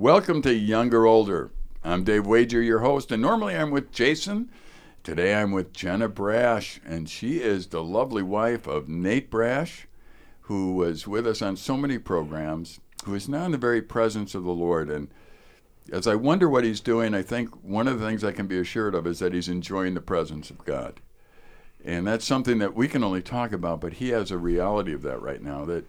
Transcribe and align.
Welcome 0.00 0.40
to 0.42 0.54
Younger 0.54 1.04
Older. 1.04 1.50
I'm 1.84 2.04
Dave 2.04 2.26
Wager, 2.26 2.62
your 2.62 2.78
host, 2.78 3.12
and 3.12 3.20
normally 3.20 3.54
I'm 3.54 3.70
with 3.70 3.92
Jason. 3.92 4.50
Today 5.02 5.34
I'm 5.34 5.52
with 5.52 5.74
Jenna 5.74 6.08
Brash, 6.08 6.80
and 6.86 7.06
she 7.06 7.42
is 7.42 7.66
the 7.66 7.84
lovely 7.84 8.22
wife 8.22 8.66
of 8.66 8.88
Nate 8.88 9.28
Brash, 9.30 9.86
who 10.44 10.72
was 10.72 11.06
with 11.06 11.26
us 11.26 11.42
on 11.42 11.58
so 11.58 11.76
many 11.76 11.98
programs, 11.98 12.80
who 13.04 13.14
is 13.14 13.28
now 13.28 13.44
in 13.44 13.52
the 13.52 13.58
very 13.58 13.82
presence 13.82 14.34
of 14.34 14.42
the 14.42 14.52
Lord. 14.52 14.88
And 14.88 15.08
as 15.92 16.06
I 16.06 16.14
wonder 16.14 16.48
what 16.48 16.64
he's 16.64 16.80
doing, 16.80 17.12
I 17.12 17.20
think 17.20 17.62
one 17.62 17.86
of 17.86 18.00
the 18.00 18.06
things 18.06 18.24
I 18.24 18.32
can 18.32 18.46
be 18.46 18.58
assured 18.58 18.94
of 18.94 19.06
is 19.06 19.18
that 19.18 19.34
he's 19.34 19.50
enjoying 19.50 19.92
the 19.92 20.00
presence 20.00 20.48
of 20.48 20.64
God. 20.64 21.00
And 21.84 22.06
that's 22.06 22.24
something 22.24 22.56
that 22.60 22.74
we 22.74 22.88
can 22.88 23.04
only 23.04 23.20
talk 23.20 23.52
about, 23.52 23.82
but 23.82 23.92
he 23.92 24.08
has 24.08 24.30
a 24.30 24.38
reality 24.38 24.94
of 24.94 25.02
that 25.02 25.20
right 25.20 25.42
now 25.42 25.66
that 25.66 25.84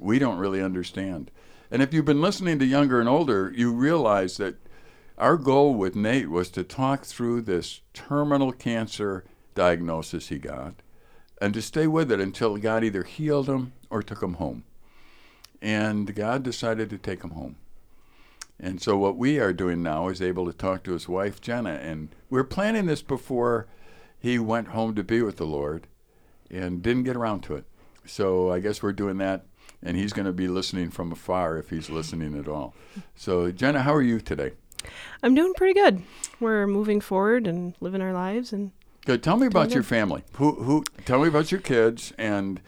we 0.00 0.18
don't 0.18 0.38
really 0.38 0.60
understand. 0.60 1.30
And 1.72 1.80
if 1.80 1.94
you've 1.94 2.04
been 2.04 2.20
listening 2.20 2.58
to 2.58 2.66
Younger 2.66 3.00
and 3.00 3.08
Older, 3.08 3.50
you 3.56 3.72
realize 3.72 4.36
that 4.36 4.56
our 5.16 5.38
goal 5.38 5.72
with 5.72 5.96
Nate 5.96 6.28
was 6.28 6.50
to 6.50 6.64
talk 6.64 7.06
through 7.06 7.40
this 7.40 7.80
terminal 7.94 8.52
cancer 8.52 9.24
diagnosis 9.54 10.28
he 10.28 10.38
got 10.38 10.74
and 11.40 11.54
to 11.54 11.62
stay 11.62 11.86
with 11.86 12.12
it 12.12 12.20
until 12.20 12.58
God 12.58 12.84
either 12.84 13.04
healed 13.04 13.48
him 13.48 13.72
or 13.88 14.02
took 14.02 14.22
him 14.22 14.34
home. 14.34 14.64
And 15.62 16.14
God 16.14 16.42
decided 16.42 16.90
to 16.90 16.98
take 16.98 17.24
him 17.24 17.30
home. 17.30 17.56
And 18.60 18.82
so 18.82 18.98
what 18.98 19.16
we 19.16 19.40
are 19.40 19.54
doing 19.54 19.82
now 19.82 20.08
is 20.08 20.20
able 20.20 20.44
to 20.44 20.52
talk 20.52 20.82
to 20.82 20.92
his 20.92 21.08
wife 21.08 21.40
Jenna 21.40 21.80
and 21.82 22.10
we 22.28 22.38
are 22.38 22.44
planning 22.44 22.84
this 22.84 23.00
before 23.00 23.66
he 24.20 24.38
went 24.38 24.68
home 24.68 24.94
to 24.94 25.02
be 25.02 25.22
with 25.22 25.38
the 25.38 25.46
Lord 25.46 25.86
and 26.50 26.82
didn't 26.82 27.04
get 27.04 27.16
around 27.16 27.40
to 27.44 27.56
it. 27.56 27.64
So 28.04 28.52
I 28.52 28.60
guess 28.60 28.82
we're 28.82 28.92
doing 28.92 29.16
that 29.18 29.46
and 29.82 29.96
he's 29.96 30.12
going 30.12 30.26
to 30.26 30.32
be 30.32 30.48
listening 30.48 30.90
from 30.90 31.12
afar 31.12 31.58
if 31.58 31.70
he's 31.70 31.90
listening 31.90 32.38
at 32.38 32.48
all. 32.48 32.74
So 33.14 33.50
Jenna, 33.50 33.82
how 33.82 33.94
are 33.94 34.02
you 34.02 34.20
today? 34.20 34.52
I'm 35.22 35.34
doing 35.34 35.54
pretty 35.54 35.74
good. 35.74 36.02
We're 36.40 36.66
moving 36.66 37.00
forward 37.00 37.46
and 37.46 37.74
living 37.80 38.02
our 38.02 38.12
lives 38.12 38.52
and 38.52 38.72
Good. 39.04 39.22
Tell 39.24 39.36
me 39.36 39.48
about 39.48 39.74
your 39.74 39.82
family. 39.82 40.22
Who 40.34 40.52
who 40.62 40.84
tell 41.04 41.20
me 41.20 41.28
about 41.28 41.50
your 41.50 41.60
kids 41.60 42.12
and 42.18 42.60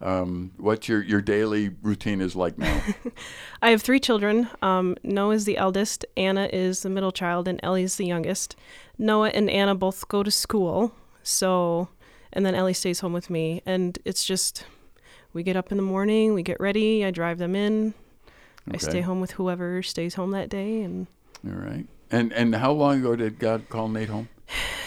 um, 0.00 0.52
what 0.56 0.88
your, 0.88 1.02
your 1.02 1.20
daily 1.20 1.70
routine 1.82 2.20
is 2.20 2.34
like 2.34 2.56
now. 2.58 2.82
I 3.62 3.70
have 3.70 3.82
three 3.82 4.00
children. 4.00 4.48
Um, 4.62 4.96
Noah 5.02 5.34
is 5.34 5.44
the 5.44 5.58
eldest, 5.58 6.06
Anna 6.16 6.48
is 6.52 6.82
the 6.82 6.88
middle 6.88 7.12
child, 7.12 7.46
and 7.46 7.60
Ellie 7.62 7.82
is 7.82 7.96
the 7.96 8.06
youngest. 8.06 8.56
Noah 8.98 9.30
and 9.30 9.50
Anna 9.50 9.74
both 9.74 10.08
go 10.08 10.22
to 10.22 10.30
school, 10.30 10.92
so 11.22 11.88
and 12.32 12.46
then 12.46 12.54
Ellie 12.54 12.72
stays 12.72 13.00
home 13.00 13.12
with 13.12 13.28
me, 13.28 13.62
and 13.66 13.98
it's 14.04 14.24
just 14.24 14.64
we 15.32 15.42
get 15.42 15.56
up 15.56 15.70
in 15.70 15.76
the 15.76 15.82
morning, 15.82 16.34
we 16.34 16.42
get 16.42 16.60
ready, 16.60 17.04
I 17.04 17.10
drive 17.10 17.38
them 17.38 17.54
in, 17.54 17.94
okay. 18.68 18.74
I 18.74 18.78
stay 18.78 19.00
home 19.00 19.20
with 19.20 19.32
whoever 19.32 19.82
stays 19.82 20.14
home 20.14 20.30
that 20.32 20.48
day, 20.48 20.82
and 20.82 21.06
all 21.46 21.54
right. 21.54 21.86
And 22.10 22.32
and 22.32 22.54
how 22.56 22.72
long 22.72 23.00
ago 23.00 23.16
did 23.16 23.38
God 23.38 23.68
call 23.68 23.88
Nate 23.88 24.08
home? 24.08 24.28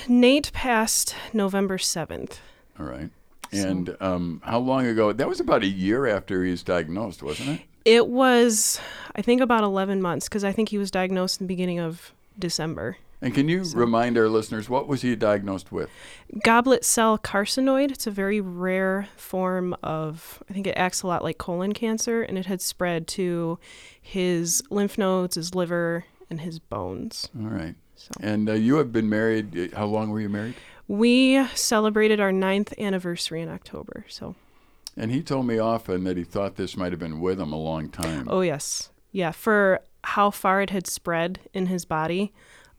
Nate 0.07 0.51
passed 0.53 1.15
November 1.31 1.77
seventh. 1.77 2.39
All 2.79 2.85
right. 2.85 3.09
And 3.51 3.95
um, 3.99 4.41
how 4.43 4.59
long 4.59 4.87
ago? 4.87 5.13
That 5.13 5.29
was 5.29 5.39
about 5.39 5.63
a 5.63 5.67
year 5.67 6.07
after 6.07 6.43
he 6.43 6.51
was 6.51 6.63
diagnosed, 6.63 7.21
wasn't 7.21 7.49
it? 7.49 7.61
It 7.85 8.07
was, 8.07 8.79
I 9.15 9.21
think, 9.21 9.41
about 9.41 9.63
11 9.63 10.01
months 10.01 10.27
because 10.27 10.43
I 10.43 10.51
think 10.51 10.69
he 10.69 10.77
was 10.77 10.89
diagnosed 10.89 11.39
in 11.39 11.45
the 11.45 11.49
beginning 11.49 11.79
of 11.79 12.13
December. 12.39 12.97
And 13.23 13.33
can 13.33 13.47
you 13.47 13.63
so. 13.63 13.77
remind 13.77 14.17
our 14.17 14.27
listeners 14.27 14.69
what 14.69 14.87
was 14.87 15.01
he 15.01 15.15
diagnosed 15.15 15.71
with? 15.71 15.89
Goblet 16.43 16.83
cell 16.83 17.17
carcinoid. 17.17 17.89
It's 17.89 18.05
a 18.05 18.11
very 18.11 18.41
rare 18.41 19.07
form 19.15 19.75
of 19.81 20.43
I 20.49 20.53
think 20.53 20.67
it 20.67 20.75
acts 20.75 21.03
a 21.03 21.07
lot 21.07 21.23
like 21.23 21.37
colon 21.37 21.71
cancer 21.71 22.21
and 22.21 22.37
it 22.37 22.47
had 22.47 22.61
spread 22.61 23.07
to 23.09 23.59
his 23.99 24.61
lymph 24.69 24.97
nodes, 24.97 25.35
his 25.35 25.55
liver, 25.55 26.03
and 26.29 26.41
his 26.41 26.59
bones. 26.59 27.29
All 27.39 27.47
right. 27.47 27.75
So. 27.95 28.11
And 28.19 28.49
uh, 28.49 28.53
you 28.53 28.75
have 28.75 28.91
been 28.91 29.07
married 29.07 29.73
how 29.73 29.85
long 29.85 30.09
were 30.09 30.19
you 30.19 30.29
married? 30.29 30.55
We 30.89 31.47
celebrated 31.55 32.19
our 32.19 32.33
ninth 32.33 32.73
anniversary 32.77 33.41
in 33.41 33.47
October. 33.47 34.05
So 34.09 34.35
And 34.97 35.11
he 35.11 35.23
told 35.23 35.47
me 35.47 35.59
often 35.59 36.03
that 36.03 36.17
he 36.17 36.25
thought 36.25 36.57
this 36.57 36.75
might 36.75 36.91
have 36.91 36.99
been 36.99 37.21
with 37.21 37.39
him 37.39 37.53
a 37.53 37.57
long 37.57 37.89
time. 37.89 38.27
Oh 38.29 38.41
yes. 38.41 38.89
Yeah, 39.13 39.31
for 39.31 39.79
how 40.03 40.29
far 40.29 40.61
it 40.61 40.71
had 40.71 40.87
spread 40.87 41.39
in 41.53 41.67
his 41.67 41.85
body 41.85 42.33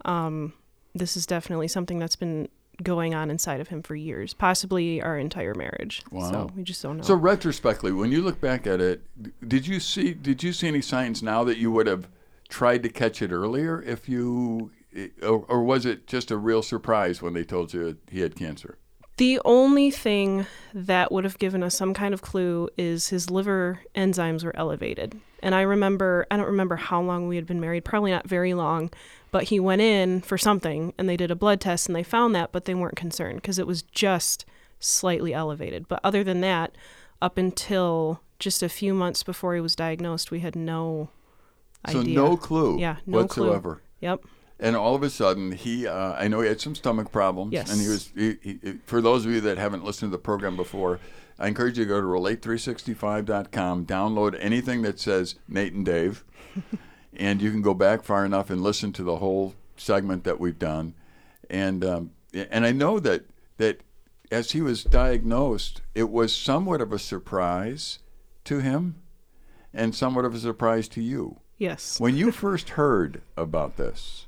um, 0.05 0.53
this 0.95 1.17
is 1.17 1.27
definitely 1.27 1.69
something 1.69 1.99
that's 1.99 2.17
been 2.17 2.49
going 2.83 3.15
on 3.15 3.31
inside 3.31 3.61
of 3.61 3.69
him 3.69 3.83
for 3.83 3.95
years, 3.95 4.35
possibly 4.35 5.01
our 5.01 5.19
entire 5.19 5.55
marriage. 5.55 6.03
Wow. 6.11 6.31
So 6.31 6.51
we 6.57 6.63
just 6.63 6.83
don't 6.83 6.97
know. 6.99 7.03
So 7.03 7.15
retrospectively, 7.15 7.93
when 7.93 8.11
you 8.11 8.23
look 8.23 8.41
back 8.41 8.67
at 8.67 8.81
it, 8.81 9.03
did 9.47 9.67
you 9.67 9.81
see 9.81 10.15
did 10.15 10.43
you 10.43 10.53
see 10.53 10.69
any 10.69 10.81
signs 10.81 11.23
now 11.23 11.45
that 11.45 11.59
you 11.59 11.71
would 11.71 11.87
have 11.87 12.09
tried 12.49 12.83
to 12.83 12.89
catch 12.89 13.23
it 13.23 13.33
earlier 13.33 13.83
if 13.83 14.09
you 14.09 14.71
or, 15.23 15.45
or 15.49 15.63
was 15.63 15.87
it 15.87 16.07
just 16.07 16.31
a 16.31 16.37
real 16.37 16.63
surprise 16.63 17.21
when 17.21 17.35
they 17.35 17.45
told 17.45 17.73
you 17.73 17.97
he 18.11 18.21
had 18.21 18.37
cancer? 18.37 18.79
The 19.17 19.41
only 19.45 19.91
thing 19.91 20.47
that 20.73 21.13
would 21.13 21.25
have 21.25 21.39
given 21.39 21.63
us 21.63 21.75
some 21.75 21.95
kind 21.95 22.13
of 22.13 22.23
clue 22.23 22.69
is 22.77 23.09
his 23.09 23.31
liver 23.31 23.81
enzymes 23.95 24.45
were 24.45 24.57
elevated. 24.57 25.21
And 25.41 25.55
I 25.55 25.61
remember, 25.61 26.27
I 26.31 26.37
don't 26.37 26.47
remember 26.47 26.77
how 26.77 27.01
long 27.01 27.29
we 27.29 27.37
had 27.37 27.47
been 27.47 27.61
married, 27.61 27.85
probably 27.85 28.11
not 28.11 28.29
very 28.29 28.55
long, 28.55 28.91
but 29.31 29.45
he 29.45 29.61
went 29.61 29.83
in 29.83 30.21
for 30.23 30.37
something 30.37 30.95
and 30.99 31.09
they 31.09 31.17
did 31.17 31.31
a 31.31 31.37
blood 31.37 31.61
test 31.61 31.87
and 31.87 31.95
they 31.95 32.03
found 32.03 32.35
that, 32.35 32.51
but 32.51 32.65
they 32.65 32.75
weren't 32.75 32.97
concerned 32.97 33.41
because 33.41 33.59
it 33.59 33.67
was 33.67 33.83
just 33.83 34.47
slightly 34.81 35.33
elevated. 35.33 35.87
But 35.87 36.01
other 36.03 36.25
than 36.25 36.41
that, 36.41 36.75
up 37.23 37.39
until 37.39 38.21
just 38.39 38.63
a 38.63 38.69
few 38.69 38.95
months 38.95 39.23
before 39.23 39.55
he 39.55 39.61
was 39.61 39.77
diagnosed, 39.77 40.31
we 40.31 40.41
had 40.41 40.57
no 40.57 41.11
so 41.89 42.01
idea. 42.01 42.15
no 42.15 42.37
clue 42.37 42.79
yeah, 42.81 42.97
no 43.07 43.19
whatsoever. 43.19 43.75
Clue. 43.75 43.83
Yep. 44.01 44.25
And 44.61 44.77
all 44.77 44.95
of 44.95 45.03
a 45.03 45.11
sudden, 45.11 45.53
he, 45.53 45.87
uh, 45.87 46.13
I 46.13 46.29
know 46.29 46.41
he 46.41 46.49
had 46.49 46.61
some 46.61 46.75
stomach 46.75 47.11
problems. 47.11 47.53
Yes. 47.53 47.71
And 47.71 47.81
he 47.81 47.89
was, 47.89 48.11
he, 48.15 48.37
he, 48.41 48.79
for 48.87 49.01
those 49.01 49.27
of 49.27 49.33
you 49.33 49.41
that 49.43 49.59
haven't 49.59 49.85
listened 49.85 50.13
to 50.13 50.17
the 50.17 50.23
program 50.23 50.57
before, 50.57 51.01
I 51.39 51.49
encourage 51.49 51.77
you 51.77 51.85
to 51.85 51.89
go 51.89 52.01
to 52.01 52.07
relate365.com, 52.07 53.87
download 53.87 54.37
anything 54.39 54.83
that 54.83 55.01
says 55.01 55.35
Nate 55.49 55.73
and 55.73 55.85
Dave. 55.85 56.25
and 57.17 57.43
you 57.43 57.51
can 57.51 57.63
go 57.63 57.75
back 57.75 58.05
far 58.05 58.25
enough 58.25 58.51
and 58.51 58.63
listen 58.63 58.93
to 58.93 59.03
the 59.03 59.17
whole 59.17 59.55
segment 59.77 60.25
that 60.25 60.39
we've 60.39 60.59
done. 60.59 60.95
And 61.51 61.85
um, 61.85 62.11
and 62.33 62.65
I 62.65 62.73
know 62.73 62.99
that 63.01 63.25
that 63.59 63.81
as 64.31 64.53
he 64.53 64.61
was 64.61 64.85
diagnosed, 64.85 65.83
it 65.95 66.11
was 66.11 66.35
somewhat 66.35 66.81
of 66.81 66.93
a 66.93 66.99
surprise 66.99 67.99
to 68.45 68.59
him, 68.59 68.97
and 69.73 69.95
somewhat 69.95 70.25
of 70.25 70.35
a 70.35 70.39
surprise 70.39 70.89
to 70.89 71.03
you. 71.03 71.39
Yes. 71.59 72.01
When 72.01 72.17
you 72.17 72.33
first 72.33 72.71
heard 72.71 73.23
about 73.37 73.77
this, 73.77 74.27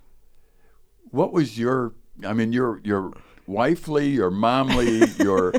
what 1.11 1.33
was 1.33 1.59
your? 1.59 1.93
I 2.27 2.33
mean, 2.33 2.53
your 2.53 2.81
your 2.85 3.13
wifely, 3.47 4.09
your 4.09 4.31
momly, 4.31 5.03
your 5.19 5.55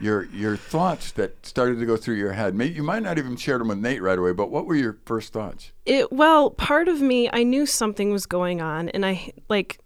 your 0.00 0.24
your 0.26 0.56
thoughts 0.56 1.12
that 1.12 1.44
started 1.44 1.78
to 1.80 1.86
go 1.86 1.96
through 1.96 2.16
your 2.16 2.32
head. 2.32 2.54
Maybe 2.54 2.74
you 2.74 2.82
might 2.82 3.02
not 3.02 3.18
even 3.18 3.36
share 3.36 3.58
them 3.58 3.68
with 3.68 3.78
Nate 3.78 4.02
right 4.02 4.18
away, 4.18 4.32
but 4.32 4.50
what 4.50 4.66
were 4.66 4.74
your 4.74 4.98
first 5.04 5.32
thoughts? 5.32 5.72
It 5.86 6.12
well, 6.12 6.50
part 6.50 6.88
of 6.88 7.00
me 7.00 7.28
I 7.32 7.42
knew 7.42 7.66
something 7.66 8.12
was 8.12 8.26
going 8.26 8.60
on, 8.60 8.88
and 8.90 9.04
I 9.04 9.32
like 9.48 9.80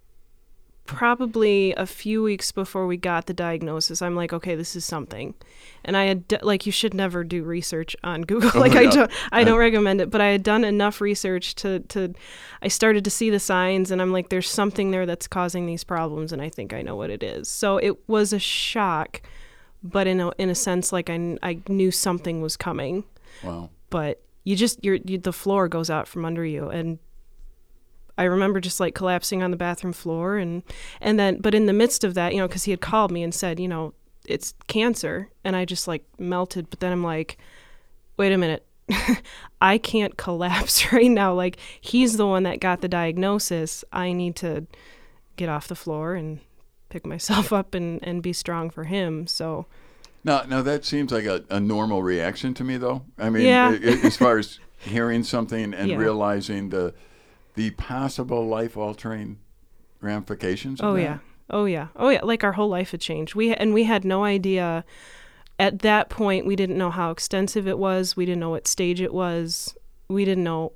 probably 0.96 1.72
a 1.74 1.86
few 1.86 2.22
weeks 2.22 2.52
before 2.52 2.86
we 2.86 2.96
got 2.96 3.26
the 3.26 3.34
diagnosis, 3.34 4.02
I'm 4.02 4.14
like, 4.14 4.32
okay, 4.32 4.54
this 4.54 4.76
is 4.76 4.84
something. 4.84 5.34
And 5.84 5.96
I 5.96 6.04
had 6.04 6.38
like 6.42 6.66
you 6.66 6.72
should 6.72 6.94
never 6.94 7.24
do 7.24 7.42
research 7.42 7.96
on 8.04 8.22
Google. 8.26 8.50
Oh, 8.54 8.60
like 8.60 8.74
yeah. 8.74 8.80
I 8.80 8.86
don't 8.86 9.10
I 9.32 9.44
don't 9.44 9.58
recommend 9.58 10.00
it, 10.00 10.10
but 10.10 10.20
I 10.20 10.28
had 10.28 10.42
done 10.42 10.64
enough 10.64 11.00
research 11.00 11.54
to 11.56 11.80
to 11.80 12.14
I 12.62 12.68
started 12.68 13.04
to 13.04 13.10
see 13.10 13.30
the 13.30 13.40
signs 13.40 13.90
and 13.90 14.00
I'm 14.00 14.12
like 14.12 14.28
there's 14.28 14.48
something 14.48 14.90
there 14.90 15.06
that's 15.06 15.26
causing 15.26 15.66
these 15.66 15.84
problems 15.84 16.32
and 16.32 16.40
I 16.40 16.48
think 16.48 16.72
I 16.72 16.82
know 16.82 16.96
what 16.96 17.10
it 17.10 17.22
is. 17.22 17.48
So 17.48 17.78
it 17.78 18.08
was 18.08 18.32
a 18.32 18.38
shock, 18.38 19.22
but 19.82 20.06
in 20.06 20.20
a 20.20 20.30
in 20.38 20.50
a 20.50 20.54
sense 20.54 20.92
like 20.92 21.10
I 21.10 21.38
I 21.42 21.60
knew 21.68 21.90
something 21.90 22.40
was 22.40 22.56
coming. 22.56 23.04
Wow. 23.42 23.70
But 23.90 24.22
you 24.44 24.56
just 24.56 24.82
you're 24.84 24.98
you, 25.04 25.18
the 25.18 25.32
floor 25.32 25.68
goes 25.68 25.90
out 25.90 26.08
from 26.08 26.24
under 26.24 26.44
you 26.44 26.68
and 26.68 26.98
I 28.22 28.26
remember 28.26 28.60
just 28.60 28.80
like 28.80 28.94
collapsing 28.94 29.42
on 29.42 29.50
the 29.50 29.56
bathroom 29.56 29.92
floor 29.92 30.36
and 30.36 30.62
and 31.00 31.18
then 31.18 31.38
but 31.40 31.54
in 31.54 31.66
the 31.66 31.72
midst 31.72 32.04
of 32.04 32.14
that, 32.14 32.32
you 32.32 32.38
know, 32.38 32.48
cuz 32.48 32.64
he 32.64 32.70
had 32.70 32.80
called 32.80 33.10
me 33.10 33.22
and 33.22 33.34
said, 33.34 33.58
you 33.58 33.68
know, 33.68 33.94
it's 34.26 34.54
cancer 34.68 35.28
and 35.44 35.56
I 35.56 35.64
just 35.64 35.88
like 35.88 36.04
melted, 36.18 36.70
but 36.70 36.80
then 36.80 36.92
I'm 36.92 37.02
like 37.02 37.36
wait 38.16 38.32
a 38.32 38.38
minute. 38.38 38.64
I 39.60 39.78
can't 39.78 40.16
collapse 40.16 40.92
right 40.92 41.10
now. 41.10 41.34
Like 41.34 41.56
he's 41.80 42.16
the 42.16 42.26
one 42.26 42.44
that 42.44 42.60
got 42.60 42.80
the 42.80 42.88
diagnosis. 42.88 43.84
I 43.92 44.12
need 44.12 44.36
to 44.36 44.66
get 45.36 45.48
off 45.48 45.66
the 45.66 45.74
floor 45.74 46.14
and 46.14 46.40
pick 46.88 47.04
myself 47.04 47.52
up 47.60 47.74
and 47.74 47.98
and 48.04 48.22
be 48.22 48.32
strong 48.32 48.70
for 48.70 48.84
him. 48.84 49.26
So 49.26 49.66
now, 50.24 50.42
now 50.42 50.62
that 50.62 50.84
seems 50.84 51.10
like 51.10 51.24
a, 51.24 51.44
a 51.50 51.58
normal 51.58 52.02
reaction 52.02 52.54
to 52.54 52.64
me, 52.64 52.76
though. 52.76 53.02
I 53.18 53.28
mean, 53.28 53.44
yeah. 53.44 53.76
as 54.04 54.16
far 54.16 54.38
as 54.38 54.60
hearing 54.78 55.24
something 55.24 55.74
and 55.74 55.90
yeah. 55.90 55.96
realizing 55.96 56.70
the 56.70 56.94
the 57.54 57.70
possible 57.70 58.46
life 58.46 58.76
altering 58.76 59.38
ramifications. 60.00 60.80
oh 60.82 60.94
that? 60.94 61.00
yeah, 61.00 61.18
oh 61.50 61.64
yeah, 61.64 61.88
oh 61.96 62.08
yeah. 62.08 62.20
Like 62.22 62.44
our 62.44 62.52
whole 62.52 62.68
life 62.68 62.90
had 62.90 63.00
changed. 63.00 63.34
We 63.34 63.54
and 63.54 63.74
we 63.74 63.84
had 63.84 64.04
no 64.04 64.24
idea. 64.24 64.84
At 65.58 65.80
that 65.80 66.08
point, 66.08 66.46
we 66.46 66.56
didn't 66.56 66.78
know 66.78 66.90
how 66.90 67.10
extensive 67.10 67.68
it 67.68 67.78
was. 67.78 68.16
We 68.16 68.24
didn't 68.24 68.40
know 68.40 68.50
what 68.50 68.66
stage 68.66 69.00
it 69.00 69.14
was. 69.14 69.76
We 70.08 70.24
didn't 70.24 70.44
know 70.44 70.72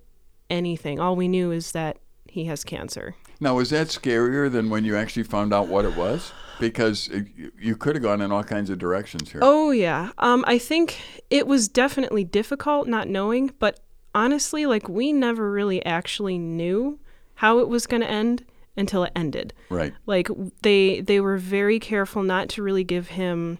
anything. 0.51 1.01
All 1.01 1.17
we 1.17 1.29
knew 1.29 1.51
is 1.51 1.73
that 1.73 1.99
he 2.29 2.45
has 2.45 2.63
cancer. 2.63 3.15
Now, 3.41 3.55
was 3.57 3.71
that 3.71 3.89
scarier 3.89 4.51
than 4.51 4.71
when 4.71 4.85
you 4.85 4.97
actually 4.97 5.25
found 5.25 5.53
out 5.53 5.69
what 5.69 5.85
it 5.85 5.97
was? 5.97 6.33
Because 6.59 7.09
it, 7.09 7.27
you 7.59 7.77
could 7.77 7.97
have 7.97 8.03
gone 8.03 8.21
in 8.23 8.33
all 8.33 8.45
kinds 8.45 8.71
of 8.71 8.79
directions 8.79 9.33
here. 9.33 9.41
Oh 9.43 9.71
yeah. 9.71 10.11
Um, 10.19 10.45
I 10.47 10.59
think 10.59 11.01
it 11.29 11.47
was 11.47 11.69
definitely 11.69 12.25
difficult 12.25 12.87
not 12.87 13.09
knowing, 13.09 13.51
but 13.59 13.81
honestly, 14.17 14.67
like 14.67 14.89
we 14.89 15.13
never 15.13 15.49
really 15.53 15.85
actually 15.85 16.39
knew 16.39 16.99
how 17.35 17.61
it 17.61 17.69
was 17.69 17.87
going 17.87 18.03
to 18.03 18.11
end 18.11 18.45
until 18.77 19.05
it 19.05 19.13
ended. 19.15 19.53
Right. 19.71 19.95
Like 20.07 20.29
they 20.63 21.01
they 21.01 21.21
were 21.21 21.37
very 21.37 21.79
careful 21.79 22.23
not 22.23 22.49
to 22.51 22.63
really 22.63 22.83
give 22.83 23.09
him 23.09 23.59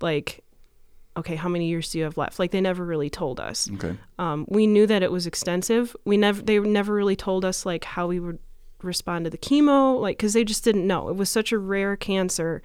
like 0.00 0.44
okay, 1.16 1.36
how 1.36 1.48
many 1.48 1.68
years 1.68 1.90
do 1.92 1.98
you 1.98 2.04
have 2.04 2.16
left? 2.16 2.38
Like 2.38 2.50
they 2.50 2.60
never 2.60 2.84
really 2.84 3.08
told 3.08 3.38
us. 3.38 3.70
Okay. 3.74 3.96
Um, 4.18 4.46
we 4.48 4.66
knew 4.66 4.84
that 4.86 5.02
it 5.02 5.12
was 5.12 5.26
extensive. 5.26 5.96
We 6.04 6.16
never 6.16 6.42
they 6.42 6.58
never 6.58 6.94
really 6.94 7.16
told 7.16 7.44
us 7.44 7.64
like 7.64 7.84
how 7.84 8.06
we 8.06 8.20
would 8.20 8.38
respond 8.82 9.24
to 9.24 9.30
the 9.30 9.38
chemo, 9.38 9.98
like 10.00 10.18
because 10.18 10.34
they 10.34 10.44
just 10.44 10.62
didn't 10.62 10.86
know. 10.86 11.08
It 11.08 11.16
was 11.16 11.30
such 11.30 11.52
a 11.52 11.58
rare 11.58 11.96
cancer. 11.96 12.62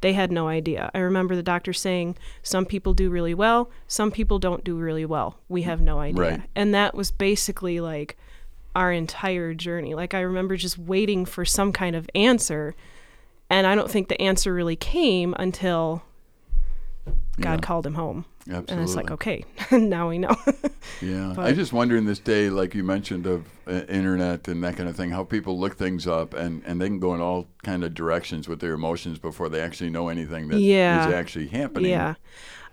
They 0.00 0.14
had 0.14 0.32
no 0.32 0.48
idea. 0.48 0.90
I 0.94 0.98
remember 1.00 1.36
the 1.36 1.42
doctor 1.42 1.72
saying 1.72 2.16
some 2.42 2.64
people 2.64 2.94
do 2.94 3.10
really 3.10 3.34
well, 3.34 3.70
some 3.86 4.10
people 4.10 4.38
don't 4.38 4.64
do 4.64 4.76
really 4.76 5.04
well. 5.04 5.38
We 5.48 5.62
have 5.62 5.80
no 5.80 5.98
idea. 5.98 6.22
Right. 6.22 6.42
And 6.56 6.72
that 6.74 6.94
was 6.94 7.10
basically 7.10 7.80
like 7.80 8.16
our 8.74 8.92
entire 8.92 9.52
journey. 9.52 9.94
Like 9.94 10.14
I 10.14 10.20
remember 10.20 10.56
just 10.56 10.78
waiting 10.78 11.26
for 11.26 11.44
some 11.44 11.70
kind 11.72 11.94
of 11.96 12.08
answer, 12.14 12.74
and 13.50 13.66
I 13.66 13.74
don't 13.74 13.90
think 13.90 14.08
the 14.08 14.20
answer 14.22 14.54
really 14.54 14.76
came 14.76 15.34
until 15.38 16.02
God 17.40 17.54
Yeah. 17.54 17.56
called 17.58 17.84
him 17.86 17.94
home. 17.94 18.24
Absolutely. 18.48 18.72
And 18.74 18.82
it's 18.82 18.94
like, 18.96 19.10
okay, 19.10 19.44
now 19.70 20.08
we 20.08 20.18
know. 20.18 20.34
Yeah, 21.02 21.30
I 21.30 21.34
But- 21.34 21.54
just 21.54 21.72
wonder 21.72 21.96
in 21.96 22.04
this 22.04 22.18
day, 22.18 22.50
like 22.50 22.74
you 22.74 22.82
mentioned, 22.84 23.26
of 23.26 23.46
uh, 23.66 23.82
internet 23.88 24.48
and 24.48 24.62
that 24.64 24.76
kind 24.76 24.88
of 24.88 24.96
thing, 24.96 25.10
how 25.10 25.24
people 25.24 25.58
look 25.58 25.76
things 25.76 26.06
up 26.06 26.34
and, 26.34 26.62
and 26.66 26.80
they 26.80 26.88
can 26.88 26.98
go 26.98 27.14
in 27.14 27.20
all 27.22 27.46
kind 27.62 27.84
of 27.84 27.94
directions 27.94 28.48
with 28.48 28.60
their 28.60 28.72
emotions 28.74 29.18
before 29.18 29.48
they 29.48 29.60
actually 29.60 29.88
know 29.90 30.08
anything 30.08 30.48
that 30.48 30.56
is 30.56 30.62
Yeah. 30.62 31.10
actually 31.14 31.46
happening. 31.48 31.90
Yeah. 31.90 32.14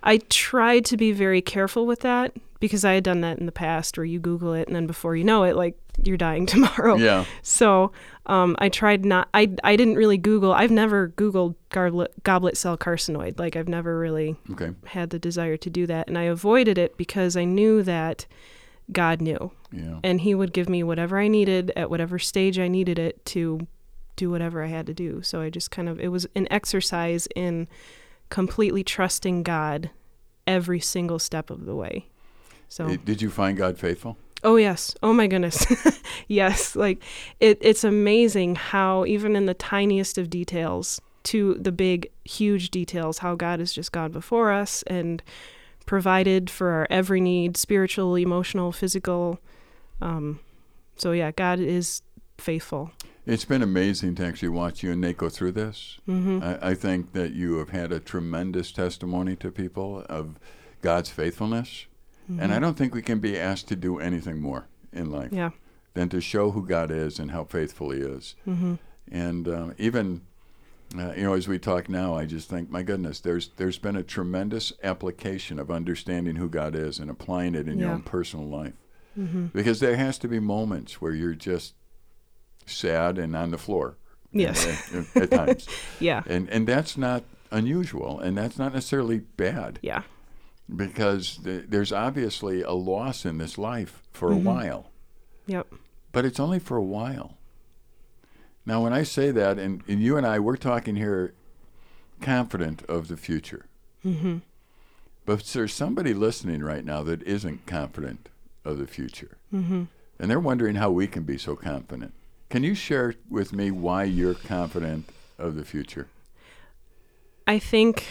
I 0.03 0.17
tried 0.29 0.83
to 0.85 0.97
be 0.97 1.11
very 1.13 1.41
careful 1.41 1.85
with 1.85 2.01
that 2.01 2.33
because 2.59 2.83
I 2.83 2.93
had 2.93 3.03
done 3.03 3.21
that 3.21 3.37
in 3.39 3.45
the 3.45 3.51
past 3.51 3.97
where 3.97 4.05
you 4.05 4.19
Google 4.19 4.53
it 4.53 4.67
and 4.67 4.75
then 4.75 4.87
before 4.87 5.15
you 5.15 5.23
know 5.23 5.43
it, 5.43 5.55
like 5.55 5.77
you're 6.03 6.17
dying 6.17 6.45
tomorrow. 6.55 6.95
Yeah. 6.97 7.25
So 7.41 7.91
um, 8.27 8.55
I 8.59 8.69
tried 8.69 9.05
not, 9.05 9.29
I, 9.33 9.49
I 9.63 9.75
didn't 9.75 9.95
really 9.95 10.17
Google, 10.17 10.53
I've 10.53 10.71
never 10.71 11.09
Googled 11.09 11.55
goblet, 11.69 12.11
goblet 12.23 12.57
cell 12.57 12.77
carcinoid. 12.77 13.39
Like 13.39 13.55
I've 13.55 13.67
never 13.67 13.97
really 13.99 14.35
Okay. 14.51 14.71
had 14.85 15.09
the 15.09 15.19
desire 15.19 15.57
to 15.57 15.69
do 15.69 15.85
that. 15.87 16.07
And 16.07 16.17
I 16.17 16.23
avoided 16.23 16.77
it 16.77 16.97
because 16.97 17.35
I 17.37 17.45
knew 17.45 17.81
that 17.83 18.25
God 18.91 19.21
knew 19.21 19.51
Yeah. 19.71 19.99
and 20.03 20.21
He 20.21 20.33
would 20.35 20.53
give 20.53 20.69
me 20.69 20.83
whatever 20.83 21.19
I 21.19 21.27
needed 21.27 21.71
at 21.75 21.89
whatever 21.89 22.19
stage 22.19 22.57
I 22.59 22.67
needed 22.67 22.99
it 22.99 23.25
to 23.27 23.67
do 24.15 24.29
whatever 24.31 24.63
I 24.63 24.67
had 24.67 24.85
to 24.87 24.93
do. 24.93 25.21
So 25.21 25.41
I 25.41 25.49
just 25.49 25.71
kind 25.71 25.87
of, 25.89 25.99
it 25.99 26.07
was 26.09 26.25
an 26.35 26.47
exercise 26.51 27.27
in 27.35 27.67
completely 28.29 28.83
trusting 28.83 29.43
God 29.43 29.89
every 30.45 30.79
single 30.79 31.19
step 31.19 31.49
of 31.49 31.65
the 31.65 31.75
way. 31.75 32.07
So, 32.69 32.97
Did 32.97 33.21
you 33.21 33.29
find 33.29 33.57
God 33.57 33.77
faithful? 33.77 34.17
Oh 34.43 34.55
yes, 34.55 34.95
oh 35.03 35.13
my 35.13 35.27
goodness, 35.27 35.65
yes, 36.27 36.75
like 36.75 37.03
it, 37.39 37.57
it's 37.61 37.83
amazing 37.83 38.55
how 38.55 39.05
even 39.05 39.35
in 39.35 39.45
the 39.45 39.53
tiniest 39.53 40.17
of 40.17 40.29
details 40.29 41.01
to 41.23 41.55
the 41.55 41.71
big, 41.71 42.09
huge 42.23 42.69
details, 42.69 43.17
how 43.17 43.35
God 43.35 43.59
has 43.59 43.73
just 43.73 43.91
gone 43.91 44.11
before 44.11 44.51
us 44.51 44.81
and 44.83 45.21
provided 45.85 46.49
for 46.49 46.69
our 46.69 46.87
every 46.89 47.19
need, 47.19 47.57
spiritual, 47.57 48.15
emotional, 48.15 48.71
physical. 48.71 49.39
Um, 50.01 50.39
so 50.95 51.11
yeah, 51.11 51.31
God 51.31 51.59
is 51.59 52.01
faithful. 52.37 52.91
It's 53.25 53.43
been 53.43 53.61
amazing 53.61 54.15
to 54.15 54.25
actually 54.25 54.49
watch 54.49 54.83
you 54.83 54.91
and 54.93 55.01
Nate 55.01 55.17
go 55.17 55.27
through 55.27 55.51
this. 55.51 55.97
hmm 56.05 56.39
I, 56.41 56.69
I 56.69 56.73
think 56.75 57.11
that 57.11 57.33
you 57.33 57.57
have 57.57 57.69
had 57.69 57.91
a 57.91 57.99
tremendous 57.99 58.71
testimony 58.71 59.35
to 59.37 59.51
people 59.51 60.05
of 60.07 60.39
God's 60.81 61.09
faithfulness. 61.09 61.87
And 62.29 62.53
I 62.53 62.59
don't 62.59 62.77
think 62.77 62.93
we 62.93 63.01
can 63.01 63.19
be 63.19 63.37
asked 63.39 63.67
to 63.69 63.75
do 63.75 63.99
anything 63.99 64.41
more 64.41 64.67
in 64.91 65.09
life 65.11 65.31
Yeah. 65.31 65.51
than 65.93 66.09
to 66.09 66.19
show 66.21 66.51
who 66.51 66.65
God 66.65 66.91
is 66.91 67.19
and 67.19 67.31
how 67.31 67.45
faithful 67.45 67.91
He 67.91 67.99
is. 68.01 68.35
hmm 68.45 68.75
And 69.09 69.47
uh, 69.47 69.69
even, 69.77 70.21
uh, 70.97 71.13
you 71.15 71.23
know, 71.23 71.33
as 71.33 71.47
we 71.47 71.57
talk 71.59 71.87
now, 71.89 72.15
I 72.15 72.25
just 72.25 72.49
think, 72.49 72.69
my 72.69 72.83
goodness, 72.83 73.19
there's 73.21 73.49
there's 73.57 73.77
been 73.79 73.95
a 73.95 74.03
tremendous 74.03 74.73
application 74.83 75.59
of 75.59 75.71
understanding 75.71 76.35
who 76.35 76.49
God 76.49 76.75
is 76.75 76.99
and 76.99 77.09
applying 77.09 77.55
it 77.55 77.67
in 77.67 77.79
your 77.79 77.91
own 77.91 78.01
personal 78.03 78.45
life. 78.47 78.73
hmm 79.15 79.45
Because 79.53 79.79
there 79.79 79.95
has 79.95 80.17
to 80.19 80.27
be 80.27 80.39
moments 80.39 81.01
where 81.01 81.13
you're 81.13 81.33
just 81.35 81.73
sad 82.65 83.17
and 83.17 83.35
on 83.35 83.51
the 83.51 83.57
floor. 83.57 83.95
you 84.33 84.41
Yes. 84.41 84.65
know, 84.91 85.05
at, 85.15 85.23
at 85.23 85.31
times, 85.31 85.67
Yeah. 85.99 86.23
and 86.27 86.49
and 86.49 86.67
that's 86.67 86.97
not 86.97 87.23
unusual, 87.51 88.19
and 88.19 88.37
that's 88.37 88.57
not 88.59 88.73
necessarily 88.73 89.19
bad 89.19 89.79
Yeah. 89.81 90.01
Because 90.73 91.37
th- 91.43 91.65
there's 91.69 91.91
obviously 91.91 92.61
a 92.61 92.71
loss 92.73 93.25
in 93.25 93.37
this 93.37 93.57
life 93.57 94.01
for 94.11 94.31
a 94.31 94.35
Mhm. 94.35 94.43
while 94.43 94.91
Yep. 95.47 95.67
but 96.11 96.25
it's 96.25 96.39
only 96.39 96.59
for 96.59 96.75
a 96.77 96.83
while. 96.83 97.37
Now, 98.65 98.83
when 98.83 98.91
I 98.91 99.03
say 99.03 99.31
that, 99.31 99.57
and, 99.57 99.81
and 99.87 100.01
you 100.01 100.17
and 100.17 100.25
I, 100.27 100.39
we're 100.39 100.57
talking 100.57 100.97
here 100.97 101.33
confident 102.21 102.83
of 102.89 103.07
the 103.07 103.15
future. 103.15 103.65
Mm-hmm. 104.05 104.39
But 105.25 105.43
there's 105.45 105.73
somebody 105.73 106.13
listening 106.13 106.61
right 106.63 106.83
now 106.83 107.01
that 107.03 107.21
isn't 107.23 107.65
confident 107.65 108.27
of 108.65 108.77
the 108.77 108.87
future. 108.87 109.37
hmm 109.51 109.83
And 110.19 110.29
they're 110.29 110.39
wondering 110.39 110.75
how 110.75 110.91
we 110.91 111.07
can 111.07 111.23
be 111.23 111.37
so 111.37 111.55
confident. 111.55 112.13
Can 112.49 112.63
you 112.63 112.75
share 112.75 113.13
with 113.29 113.53
me 113.53 113.71
why 113.71 114.03
you're 114.03 114.33
confident 114.33 115.09
of 115.37 115.55
the 115.55 115.63
future? 115.63 116.07
I 117.45 117.59
think, 117.59 118.05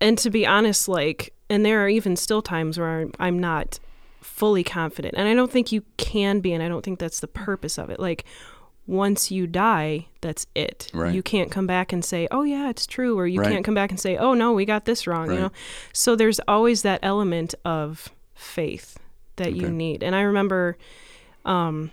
and 0.00 0.16
to 0.18 0.30
be 0.30 0.46
honest, 0.46 0.88
like, 0.88 1.34
and 1.50 1.66
there 1.66 1.84
are 1.84 1.88
even 1.88 2.16
still 2.16 2.40
times 2.40 2.78
where 2.78 3.00
I'm, 3.00 3.12
I'm 3.18 3.38
not 3.38 3.78
fully 4.22 4.64
confident. 4.64 5.14
And 5.16 5.28
I 5.28 5.34
don't 5.34 5.50
think 5.50 5.72
you 5.72 5.82
can 5.98 6.40
be, 6.40 6.52
and 6.54 6.62
I 6.62 6.68
don't 6.68 6.82
think 6.84 6.98
that's 6.98 7.20
the 7.20 7.28
purpose 7.28 7.76
of 7.78 7.90
it. 7.90 8.00
Like, 8.00 8.24
once 8.86 9.30
you 9.30 9.46
die, 9.46 10.06
that's 10.20 10.46
it. 10.54 10.90
Right. 10.94 11.14
You 11.14 11.22
can't 11.22 11.50
come 11.50 11.66
back 11.66 11.92
and 11.92 12.04
say, 12.04 12.26
oh, 12.30 12.42
yeah, 12.42 12.70
it's 12.70 12.86
true. 12.86 13.18
Or 13.18 13.26
you 13.26 13.40
Right. 13.40 13.50
can't 13.52 13.64
come 13.64 13.74
back 13.74 13.90
and 13.90 14.00
say, 14.00 14.16
oh, 14.16 14.34
no, 14.34 14.52
we 14.52 14.64
got 14.64 14.84
this 14.84 15.06
wrong, 15.06 15.28
Right. 15.28 15.34
you 15.34 15.40
know? 15.40 15.52
So 15.92 16.16
there's 16.16 16.40
always 16.48 16.82
that 16.82 17.00
element 17.02 17.54
of 17.64 18.08
faith 18.34 18.98
that 19.36 19.54
you 19.54 19.68
need. 19.70 20.02
And 20.02 20.14
I 20.16 20.22
remember 20.22 20.76
um, 21.44 21.92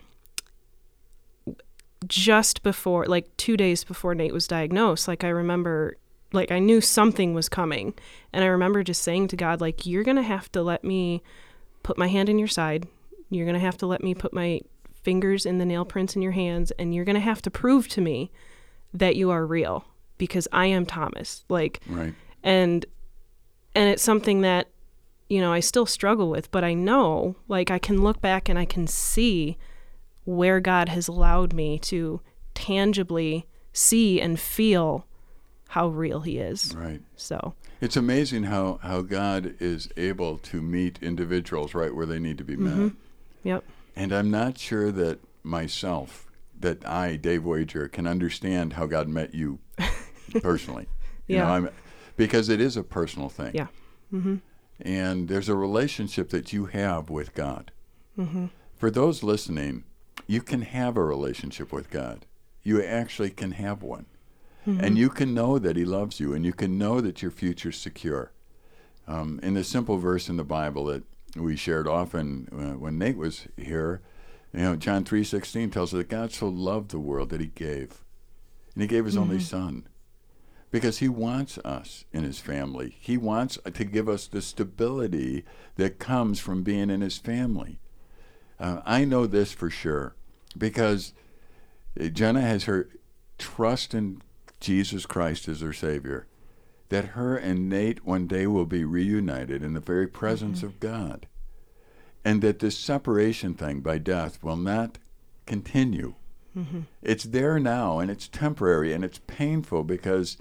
just 2.08 2.64
before, 2.64 3.06
like 3.06 3.36
two 3.38 3.58
days 3.58 3.84
before 3.84 4.16
Nate 4.16 4.34
was 4.34 4.48
diagnosed, 4.48 5.08
like 5.08 5.24
I 5.24 5.30
remember, 5.30 5.98
like 6.34 6.52
I 6.52 6.60
knew 6.60 6.82
something 6.82 7.34
was 7.34 7.50
coming. 7.50 7.94
And 8.34 8.44
I 8.44 8.48
remember 8.48 8.84
just 8.84 9.04
saying 9.04 9.30
to 9.30 9.36
God, 9.38 9.62
like, 9.62 9.86
you're 9.86 10.04
going 10.04 10.18
to 10.18 10.24
have 10.24 10.52
to 10.54 10.62
let 10.62 10.84
me 10.84 11.22
put 11.84 11.98
my 11.98 12.08
hand 12.08 12.30
in 12.30 12.38
your 12.40 12.48
side. 12.48 12.88
You're 13.30 13.46
going 13.46 13.54
to 13.56 13.60
have 13.66 13.78
to 13.78 13.88
let 13.88 14.04
me 14.04 14.14
put 14.14 14.34
my 14.34 14.62
fingers 15.04 15.46
in 15.46 15.58
the 15.58 15.66
nail 15.66 15.86
prints 15.86 16.16
in 16.16 16.22
your 16.22 16.34
hands. 16.34 16.72
And 16.72 16.94
you're 16.94 17.06
going 17.06 17.16
to 17.16 17.22
have 17.22 17.42
to 17.44 17.52
prove 17.52 17.88
to 17.90 18.02
me 18.02 18.32
that 18.94 19.16
you 19.16 19.30
are 19.30 19.46
real 19.46 19.86
because 20.18 20.48
I 20.52 20.66
am 20.68 20.86
Thomas. 20.86 21.46
Like, 21.50 21.82
Right. 21.88 22.14
and 22.44 22.86
and 23.76 23.90
it's 23.90 24.02
something 24.04 24.42
that 24.42 24.70
you 25.30 25.40
know 25.40 25.54
I 25.54 25.60
still 25.60 25.86
struggle 25.86 26.30
with 26.30 26.50
but 26.52 26.64
I 26.64 26.74
know 26.74 27.36
like 27.48 27.70
I 27.70 27.78
can 27.80 28.02
look 28.02 28.22
back 28.22 28.50
and 28.50 28.58
I 28.58 28.66
can 28.66 28.88
see 28.88 29.58
where 30.24 30.60
God 30.60 30.90
has 30.90 31.08
allowed 31.08 31.54
me 31.54 31.78
to 31.80 32.22
tangibly 32.56 33.46
see 33.74 34.20
and 34.20 34.40
feel 34.40 35.06
how 35.70 35.88
real 35.90 36.22
he 36.22 36.38
is 36.38 36.74
Right. 36.76 37.02
so 37.16 37.54
It's 37.82 37.98
amazing 37.98 38.44
how, 38.44 38.80
how 38.82 39.02
God 39.02 39.56
is 39.60 39.90
able 39.98 40.38
to 40.40 40.62
meet 40.62 40.98
individuals 41.02 41.74
right 41.74 41.94
where 41.94 42.06
they 42.06 42.20
need 42.20 42.38
to 42.40 42.44
be 42.44 42.56
met. 42.56 42.76
Mhm. 42.78 42.96
yep 43.44 43.64
And 43.96 44.12
I'm 44.14 44.30
not 44.32 44.58
sure 44.58 44.92
that 44.92 45.20
myself, 45.44 46.28
that 46.60 46.88
I, 46.88 47.16
Dave 47.18 47.44
Wager, 47.44 47.88
can 47.88 48.08
understand 48.08 48.74
how 48.74 48.86
God 48.86 49.08
met 49.08 49.34
you 49.36 49.60
personally. 50.42 50.88
You 51.28 51.38
know, 51.38 51.44
Yeah. 51.44 51.52
I'm, 51.52 51.70
because 52.16 52.50
it 52.50 52.60
is 52.62 52.78
a 52.78 52.84
personal 52.84 53.30
thing. 53.30 53.52
Yeah. 53.54 53.68
mhm 54.14 54.42
And 54.82 55.28
there's 55.28 55.50
a 55.50 55.56
relationship 55.56 56.30
that 56.30 56.54
you 56.54 56.66
have 56.68 57.10
with 57.10 57.34
God. 57.34 57.72
mhm 58.18 58.50
For 58.76 58.90
those 58.92 59.24
listening, 59.24 59.84
you 60.28 60.42
can 60.42 60.62
have 60.62 60.98
a 60.98 61.04
relationship 61.04 61.72
with 61.74 61.90
God. 61.90 62.26
You 62.64 62.84
actually 62.84 63.30
can 63.32 63.52
have 63.54 63.82
one. 63.82 64.06
And 64.68 64.98
you 64.98 65.10
can 65.10 65.34
know 65.34 65.58
that 65.60 65.78
He 65.78 65.86
loves 65.86 66.20
you, 66.20 66.34
and 66.34 66.46
you 66.46 66.52
can 66.52 66.78
know 66.78 67.00
that 67.00 67.22
your 67.22 67.32
future's 67.32 67.78
secure. 67.78 68.32
Um, 69.08 69.40
in 69.42 69.54
the 69.54 69.64
simple 69.64 69.98
verse 69.98 70.28
in 70.28 70.36
the 70.36 70.44
Bible 70.44 70.86
that 70.86 71.04
we 71.38 71.56
shared 71.56 71.88
often 71.88 72.50
uh, 72.52 72.78
when 72.78 72.98
Nate 72.98 73.16
was 73.16 73.48
here, 73.56 74.02
you 74.54 74.60
know, 74.60 74.76
John 74.76 75.06
three 75.06 75.24
sixteen 75.24 75.70
tells 75.70 75.94
us 75.94 76.00
that 76.00 76.10
God 76.10 76.34
so 76.34 76.50
loved 76.50 76.92
the 76.92 77.00
world 77.00 77.30
that 77.30 77.40
He 77.40 77.48
gave, 77.48 78.04
and 78.74 78.82
He 78.82 78.88
gave 78.88 79.06
His 79.06 79.16
only 79.16 79.40
Son, 79.40 79.88
because 80.70 80.98
He 80.98 81.08
wants 81.08 81.58
us 81.60 82.04
in 82.12 82.24
His 82.24 82.40
family. 82.40 82.98
He 83.00 83.18
wants 83.18 83.58
to 83.74 83.84
give 83.86 84.10
us 84.10 84.28
the 84.28 84.42
stability 84.42 85.46
that 85.76 86.00
comes 86.00 86.40
from 86.42 86.64
being 86.64 86.90
in 86.90 87.00
His 87.00 87.18
family. 87.18 87.80
Uh, 88.60 88.82
I 88.86 89.06
know 89.06 89.28
this 89.28 89.54
for 89.54 89.70
sure 89.70 90.16
because 90.58 91.14
Jenna 92.12 92.42
has 92.42 92.66
her 92.66 92.90
trust 93.38 93.94
in 93.94 94.22
Jesus 94.60 95.06
Christ 95.06 95.48
as 95.48 95.62
her 95.62 95.74
Savior, 95.74 96.28
that 96.90 97.06
her 97.10 97.36
and 97.38 97.70
Nate 97.70 98.06
one 98.06 98.28
day 98.28 98.48
will 98.48 98.66
be 98.66 98.84
reunited 98.84 99.64
in 99.64 99.74
the 99.74 99.80
very 99.80 100.08
presence 100.08 100.60
mm-hmm. 100.60 100.68
of 100.68 100.80
God, 100.80 101.28
and 102.24 102.42
that 102.42 102.60
this 102.60 102.78
separation 102.78 103.54
thing 103.54 103.82
by 103.82 103.98
death 103.98 104.42
will 104.42 104.56
not 104.56 104.98
continue. 105.46 106.16
Mm-hmm. 106.58 106.82
It's 107.02 107.24
there 107.24 107.60
now, 107.60 108.00
and 108.00 108.10
it's 108.10 108.28
temporary, 108.28 108.94
and 108.94 109.04
it's 109.04 109.20
painful 109.28 109.84
because, 109.84 110.38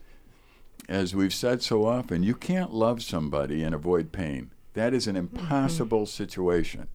as 0.88 1.14
we've 1.14 1.34
said 1.34 1.62
so 1.62 1.86
often, 1.86 2.22
you 2.22 2.34
can't 2.34 2.72
love 2.72 3.02
somebody 3.02 3.62
and 3.62 3.74
avoid 3.74 4.12
pain. 4.12 4.52
That 4.74 4.94
is 4.94 5.06
an 5.06 5.16
mm-hmm. 5.16 5.36
impossible 5.36 6.06
situation. 6.06 6.88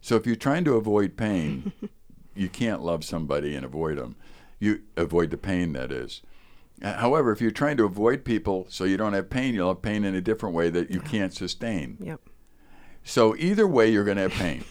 So 0.00 0.16
if 0.16 0.26
you're 0.26 0.36
trying 0.36 0.64
to 0.64 0.74
avoid 0.74 1.16
pain, 1.16 1.72
you 2.34 2.48
can't 2.48 2.82
love 2.82 3.04
somebody 3.04 3.54
and 3.54 3.64
avoid 3.64 3.98
them. 3.98 4.16
You 4.58 4.82
avoid 4.96 5.30
the 5.30 5.36
pain, 5.36 5.72
that 5.72 5.92
is. 5.92 6.22
Uh, 6.82 6.94
However, 6.94 7.32
if 7.32 7.40
you're 7.40 7.50
trying 7.50 7.76
to 7.78 7.84
avoid 7.84 8.24
people 8.24 8.66
so 8.68 8.84
you 8.84 8.96
don't 8.96 9.12
have 9.14 9.30
pain, 9.30 9.54
you'll 9.54 9.68
have 9.68 9.82
pain 9.82 10.04
in 10.04 10.14
a 10.14 10.20
different 10.20 10.54
way 10.54 10.68
that 10.70 10.90
you 10.90 11.00
can't 11.00 11.32
sustain. 11.32 11.96
Yep. 12.00 12.20
So 13.02 13.36
either 13.36 13.66
way, 13.66 13.88
you're 13.90 14.04
going 14.04 14.16
to 14.16 14.24
have 14.24 14.32
pain. 14.32 14.64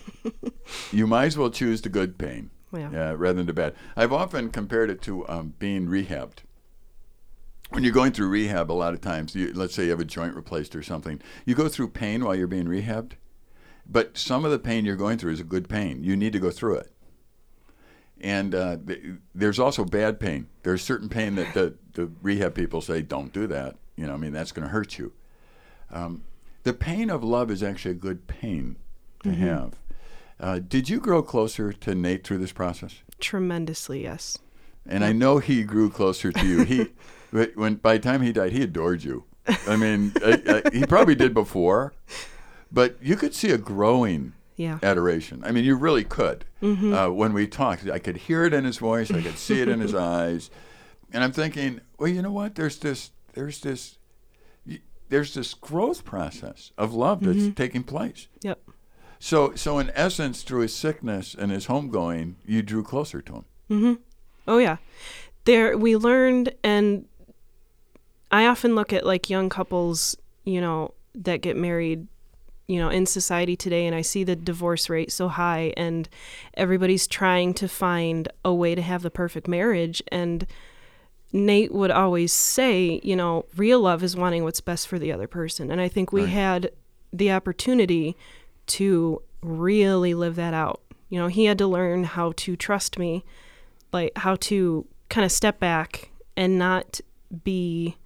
you 0.91 1.07
might 1.07 1.25
as 1.25 1.37
well 1.37 1.49
choose 1.49 1.81
the 1.81 1.89
good 1.89 2.17
pain 2.17 2.51
Yeah. 2.73 3.11
uh, 3.11 3.13
rather 3.15 3.37
than 3.37 3.45
the 3.47 3.53
bad. 3.53 3.75
I've 3.95 4.11
often 4.13 4.49
compared 4.49 4.89
it 4.89 5.01
to 5.03 5.27
um, 5.29 5.53
being 5.57 5.87
rehabbed. 5.87 6.39
When 7.69 7.83
you're 7.83 7.93
going 7.93 8.11
through 8.11 8.27
rehab, 8.29 8.71
a 8.71 8.73
lot 8.73 8.93
of 8.93 9.01
times, 9.01 9.33
you, 9.35 9.51
let's 9.53 9.73
say 9.73 9.85
you 9.85 9.89
have 9.91 9.99
a 9.99 10.05
joint 10.05 10.35
replaced 10.35 10.75
or 10.75 10.83
something, 10.83 11.19
you 11.45 11.55
go 11.55 11.67
through 11.67 11.89
pain 11.89 12.23
while 12.23 12.35
you're 12.35 12.45
being 12.47 12.67
rehabbed, 12.67 13.13
but 13.89 14.17
some 14.17 14.45
of 14.45 14.51
the 14.51 14.59
pain 14.59 14.85
you're 14.85 14.95
going 14.95 15.17
through 15.17 15.31
is 15.33 15.39
a 15.39 15.43
good 15.45 15.67
pain. 15.67 16.03
You 16.03 16.15
need 16.15 16.33
to 16.33 16.39
go 16.39 16.51
through 16.51 16.75
it. 16.75 16.91
And 18.21 18.55
uh, 18.55 18.77
th- 18.85 19.01
there's 19.33 19.59
also 19.59 19.83
bad 19.83 20.19
pain. 20.19 20.47
There's 20.63 20.81
certain 20.81 21.09
pain 21.09 21.35
that 21.35 21.53
the, 21.53 21.75
the 21.93 22.09
rehab 22.21 22.55
people 22.55 22.81
say, 22.81 23.01
don't 23.01 23.33
do 23.33 23.47
that. 23.47 23.75
You 23.95 24.07
know, 24.07 24.13
I 24.13 24.17
mean, 24.17 24.31
that's 24.31 24.51
going 24.51 24.67
to 24.67 24.71
hurt 24.71 24.97
you. 24.97 25.13
Um, 25.91 26.23
the 26.63 26.73
pain 26.73 27.09
of 27.09 27.23
love 27.23 27.51
is 27.51 27.61
actually 27.61 27.91
a 27.91 27.95
good 27.95 28.27
pain 28.27 28.77
to 29.23 29.31
have. 29.33 29.73
Uh, 30.39 30.59
did 30.59 30.89
you 30.89 30.99
grow 30.99 31.21
closer 31.21 31.71
to 31.71 31.95
Nate 31.95 32.25
through 32.25 32.39
this 32.39 32.51
process? 32.51 33.01
Tremendously, 33.19 34.03
yes. 34.03 34.37
And 34.85 35.03
I 35.03 35.13
know 35.13 35.39
he 35.39 35.63
grew 35.63 35.89
closer 35.89 36.31
to 36.31 36.45
you. 36.45 36.63
He, 36.63 36.87
when 37.55 37.75
by 37.75 37.97
the 37.97 38.03
time 38.03 38.21
he 38.21 38.31
died, 38.31 38.51
he 38.51 38.63
adored 38.63 39.03
you. 39.03 39.25
I 39.67 39.75
mean, 39.75 40.13
I, 40.23 40.61
I, 40.65 40.75
he 40.75 40.85
probably 40.85 41.15
did 41.15 41.33
before, 41.33 41.93
but 42.71 42.97
you 43.01 43.15
could 43.15 43.33
see 43.33 43.51
a 43.51 43.57
growing 43.57 44.33
Yeah. 44.57 44.79
adoration. 44.83 45.43
I 45.45 45.51
mean, 45.51 45.65
you 45.65 45.75
really 45.75 46.03
could. 46.03 46.45
Uh, 46.61 47.09
when 47.09 47.33
we 47.33 47.45
talked, 47.45 47.87
I 47.89 47.99
could 47.99 48.17
hear 48.17 48.43
it 48.45 48.53
in 48.53 48.63
his 48.63 48.77
voice. 48.77 49.11
I 49.11 49.21
could 49.21 49.37
see 49.37 49.61
it 49.61 49.67
in 49.67 49.79
his 49.81 49.93
eyes, 50.15 50.49
and 51.13 51.23
I'm 51.23 51.31
thinking, 51.31 51.81
well, 51.99 52.09
you 52.09 52.21
know 52.21 52.31
what? 52.31 52.55
There's 52.55 52.77
this. 52.79 53.11
There's 53.33 53.59
this. 53.61 53.97
There's 55.09 55.35
this 55.35 55.53
growth 55.53 56.03
process 56.03 56.71
of 56.77 56.93
love 56.93 57.21
that's 57.21 57.53
taking 57.55 57.83
place. 57.83 58.27
Yep. 58.41 58.59
So, 59.19 59.53
so 59.55 59.77
in 59.77 59.91
essence, 59.93 60.41
through 60.41 60.61
his 60.61 60.73
sickness 60.75 61.35
and 61.35 61.51
his 61.51 61.67
homegoing, 61.67 62.35
you 62.45 62.63
drew 62.63 62.83
closer 62.83 63.21
to 63.21 63.33
him. 63.33 63.45
Mm-hmm. 63.69 63.93
Oh 64.47 64.57
yeah. 64.57 64.77
There 65.45 65.77
we 65.77 65.95
learned 65.95 66.53
and 66.63 67.05
I 68.31 68.47
often 68.47 68.75
look 68.75 68.91
at 68.93 69.05
like 69.05 69.29
young 69.29 69.49
couples, 69.49 70.15
you 70.43 70.59
know, 70.59 70.93
that 71.13 71.41
get 71.41 71.55
married, 71.55 72.07
you 72.67 72.79
know, 72.79 72.89
in 72.89 73.05
society 73.05 73.55
today 73.55 73.85
and 73.85 73.95
I 73.95 74.01
see 74.01 74.23
the 74.23 74.35
divorce 74.35 74.89
rate 74.89 75.11
so 75.11 75.27
high 75.27 75.73
and 75.77 76.09
everybody's 76.55 77.05
trying 77.07 77.53
to 77.55 77.67
find 77.67 78.27
a 78.43 78.53
way 78.53 78.73
to 78.75 78.81
have 78.81 79.01
the 79.03 79.11
perfect 79.11 79.47
marriage 79.47 80.01
and 80.07 80.47
Nate 81.33 81.73
would 81.73 81.91
always 81.91 82.31
say, 82.31 83.01
you 83.03 83.15
know, 83.15 83.45
real 83.57 83.81
love 83.81 84.03
is 84.03 84.15
wanting 84.15 84.43
what's 84.45 84.61
best 84.61 84.87
for 84.87 84.97
the 84.97 85.11
other 85.11 85.27
person. 85.27 85.69
And 85.69 85.81
I 85.81 85.89
think 85.89 86.13
we 86.13 86.21
Right. 86.21 86.29
had 86.29 86.71
the 87.11 87.31
opportunity 87.31 88.15
to 88.67 89.21
really 89.41 90.13
live 90.13 90.35
that 90.37 90.53
out. 90.53 90.81
You 91.09 91.19
know, 91.19 91.27
he 91.27 91.45
had 91.45 91.57
to 91.57 91.67
learn 91.67 92.05
how 92.05 92.31
to 92.37 92.55
trust 92.55 92.97
me, 92.97 93.23
like 93.91 94.11
how 94.17 94.35
to 94.37 94.85
kind 95.09 95.25
of 95.25 95.31
step 95.31 95.59
back 95.59 96.09
and 96.37 96.57
not 96.57 97.01
be, 97.43 97.97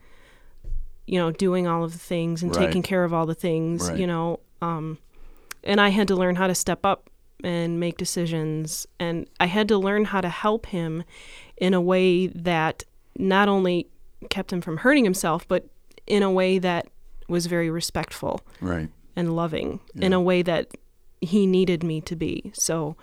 you 1.06 1.20
know, 1.20 1.32
doing 1.32 1.68
all 1.68 1.84
of 1.84 1.94
the 1.94 2.00
things 2.00 2.42
and 2.42 2.52
Right. 2.56 2.66
taking 2.68 2.82
care 2.82 3.04
of 3.04 3.14
all 3.14 3.26
the 3.28 3.36
things, 3.36 3.90
Right. 3.90 3.98
you 4.00 4.08
know. 4.08 4.40
Um, 4.62 4.98
and 5.64 5.80
I 5.82 5.90
had 5.90 6.08
to 6.10 6.16
learn 6.16 6.36
how 6.36 6.48
to 6.48 6.56
step 6.56 6.86
up 6.86 7.10
and 7.44 7.80
make 7.80 7.98
decisions. 7.98 8.86
And 9.00 9.28
I 9.40 9.46
had 9.46 9.68
to 9.70 9.78
learn 9.78 10.06
how 10.06 10.22
to 10.22 10.30
help 10.30 10.68
him 10.68 11.04
in 11.58 11.74
a 11.74 11.82
way 11.82 12.28
that 12.28 12.84
not 13.18 13.48
only 13.50 13.88
kept 14.30 14.52
him 14.52 14.62
from 14.62 14.78
hurting 14.78 15.04
himself, 15.04 15.48
but 15.48 15.66
in 16.08 16.24
a 16.24 16.32
way 16.32 16.60
that 16.60 16.88
was 17.28 17.46
very 17.46 17.70
respectful 17.70 18.42
Right. 18.60 18.90
and 19.16 19.36
loving 19.36 19.80
in 19.96 20.14
a 20.14 20.20
way 20.22 20.42
that 20.42 20.68
he 21.22 21.46
needed 21.46 21.84
me 21.84 22.02
to 22.02 22.16
be. 22.16 22.52
So 22.56 22.96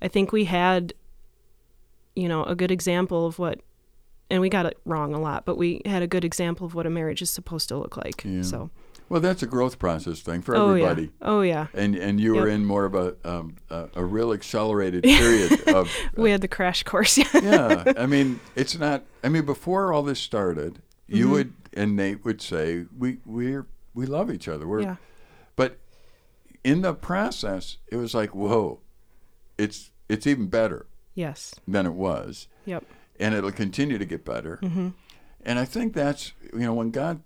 I 0.00 0.08
think 0.08 0.30
we 0.32 0.44
had, 0.44 0.92
you 2.14 2.28
know, 2.28 2.44
a 2.44 2.54
good 2.54 2.70
example 2.70 3.26
of 3.26 3.38
what, 3.38 3.60
and 4.30 4.40
we 4.40 4.48
got 4.48 4.66
it 4.66 4.78
wrong 4.84 5.14
a 5.14 5.20
lot, 5.20 5.44
but 5.44 5.56
we 5.56 5.80
had 5.84 6.02
a 6.02 6.06
good 6.06 6.24
example 6.24 6.66
of 6.66 6.74
what 6.74 6.86
a 6.86 6.90
marriage 6.90 7.22
is 7.22 7.30
supposed 7.30 7.68
to 7.68 7.76
look 7.76 7.96
like. 7.96 8.22
Yeah. 8.24 8.42
So, 8.42 8.70
Well, 9.12 9.20
that's 9.20 9.42
a 9.42 9.46
growth 9.46 9.78
process 9.78 10.20
thing 10.20 10.40
for 10.40 10.56
oh 10.56 10.70
everybody. 10.70 11.02
yeah, 11.02 11.08
oh 11.20 11.42
yeah. 11.42 11.66
And 11.74 11.94
and 11.94 12.18
you 12.18 12.34
were 12.34 12.48
in 12.48 12.64
more 12.64 12.86
of 12.86 12.94
a 12.94 13.14
um, 13.24 13.56
a, 13.68 13.88
a 13.96 14.02
real 14.04 14.32
accelerated 14.32 15.02
period 15.20 15.68
of 15.68 15.90
We 16.16 16.30
had 16.30 16.40
the 16.40 16.48
crash 16.48 16.82
course. 16.82 17.18
yeah. 17.34 17.92
I 17.98 18.06
mean, 18.06 18.40
it's 18.56 18.78
not. 18.78 19.04
I 19.22 19.28
mean, 19.28 19.44
before 19.44 19.92
all 19.92 20.02
this 20.02 20.18
started, 20.18 20.80
you 21.08 21.24
Mm-hmm. 21.26 21.32
would 21.34 21.52
and 21.74 21.94
Nate 21.94 22.24
would 22.24 22.40
say 22.40 22.86
we 22.98 23.18
we're 23.26 23.66
we 23.92 24.06
love 24.06 24.30
each 24.30 24.48
other. 24.48 24.66
We're 24.66 24.80
yeah. 24.80 24.96
but 25.56 25.76
in 26.64 26.80
the 26.80 26.94
process, 26.94 27.76
it 27.88 27.96
was 27.96 28.14
like 28.14 28.34
whoa, 28.34 28.80
it's 29.58 29.90
it's 30.08 30.26
even 30.26 30.46
better 30.46 30.86
Yes. 31.14 31.54
than 31.68 31.84
it 31.84 31.92
was, 31.92 32.48
Yep. 32.64 32.84
and 33.20 33.34
it'll 33.34 33.52
continue 33.52 33.98
to 33.98 34.06
get 34.06 34.24
better. 34.24 34.58
Mm-hmm. 34.62 34.88
And 35.44 35.58
I 35.58 35.66
think 35.66 35.92
that's 35.92 36.32
you 36.54 36.60
know 36.60 36.72
when 36.72 36.90
God 36.90 37.20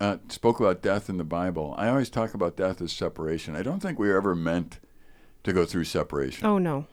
uh, 0.00 0.16
spoke 0.28 0.60
about 0.60 0.82
death 0.82 1.08
in 1.08 1.16
the 1.18 1.24
Bible, 1.24 1.74
I 1.78 1.88
always 1.88 2.10
talk 2.10 2.34
about 2.34 2.56
death 2.56 2.80
as 2.82 2.92
separation. 2.92 3.54
I 3.56 3.62
don't 3.62 3.80
think 3.80 3.98
we 3.98 4.08
were 4.08 4.16
ever 4.16 4.34
meant 4.34 4.80
to 5.44 5.52
go 5.52 5.64
through 5.64 5.84
separation, 5.84 6.46
Oh 6.46 6.58
no. 6.58 6.86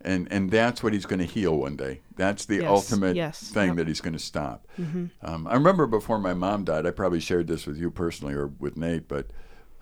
and 0.00 0.26
and 0.30 0.50
that's 0.50 0.82
what 0.82 0.92
He's 0.92 1.06
going 1.06 1.18
to 1.18 1.24
heal 1.26 1.56
one 1.56 1.76
day. 1.76 2.00
That's 2.16 2.44
the 2.46 2.56
Yes, 2.56 2.68
ultimate 2.70 3.16
yes, 3.16 3.40
thing 3.50 3.68
yep. 3.68 3.76
that 3.76 3.88
He's 3.88 4.00
going 4.00 4.12
to 4.14 4.18
stop. 4.18 4.66
Mm-hmm. 4.80 5.06
Um, 5.22 5.46
I 5.46 5.54
remember 5.54 5.86
before 5.86 6.18
my 6.18 6.34
mom 6.34 6.64
died. 6.64 6.86
I 6.86 6.90
probably 6.92 7.20
shared 7.20 7.46
this 7.46 7.66
with 7.66 7.76
you 7.78 7.90
personally 7.90 8.34
or 8.34 8.46
with 8.46 8.76
Nate, 8.76 9.08
but 9.08 9.26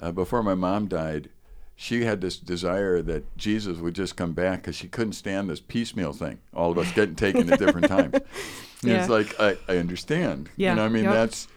uh, 0.00 0.12
before 0.12 0.42
my 0.42 0.54
mom 0.54 0.88
died. 0.88 1.28
She 1.74 2.04
had 2.04 2.20
this 2.20 2.36
desire 2.36 3.00
that 3.02 3.36
Jesus 3.36 3.78
would 3.78 3.94
just 3.94 4.14
come 4.14 4.34
back 4.34 4.60
because 4.60 4.76
she 4.76 4.86
couldn't 4.86 5.14
stand 5.14 5.48
this 5.50 5.58
piecemeal 5.58 6.12
thing. 6.12 6.38
All 6.54 6.70
of 6.70 6.78
us 6.78 6.92
getting 6.92 7.16
taken 7.16 7.50
at 7.52 7.58
different 7.58 7.88
times. 7.88 8.14
Yeah. 8.84 9.00
It's 9.00 9.08
like 9.08 9.38
I, 9.40 9.56
I 9.68 9.78
understand. 9.78 10.50
Yeah, 10.56 10.70
You 10.70 10.76
know, 10.76 10.84
I 10.84 10.88
mean 10.88 11.04
yep. 11.04 11.14
that's 11.14 11.48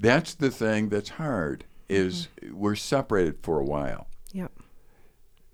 that's 0.00 0.34
the 0.34 0.50
thing 0.50 0.88
that's 0.88 1.10
hard 1.10 1.64
is 1.88 2.28
Mm-hmm. 2.42 2.56
we're 2.58 2.74
separated 2.74 3.38
for 3.42 3.58
a 3.58 3.64
while. 3.64 4.06
Yep. 4.32 4.52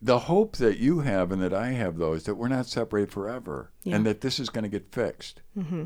The 0.03 0.19
hope 0.21 0.57
that 0.57 0.79
you 0.79 1.01
have 1.01 1.33
and 1.33 1.41
that 1.43 1.55
I 1.55 1.69
have 1.73 1.97
though 1.99 2.13
is 2.13 2.25
that 2.25 2.35
we're 2.35 2.49
not 2.49 2.67
separated 2.67 3.11
forever 3.13 3.71
Yeah. 3.85 3.97
and 3.97 4.05
that 4.07 4.21
this 4.21 4.39
is 4.41 4.51
going 4.51 4.65
to 4.65 4.69
get 4.69 4.93
fixed. 4.93 5.41
Mm-hmm. 5.57 5.85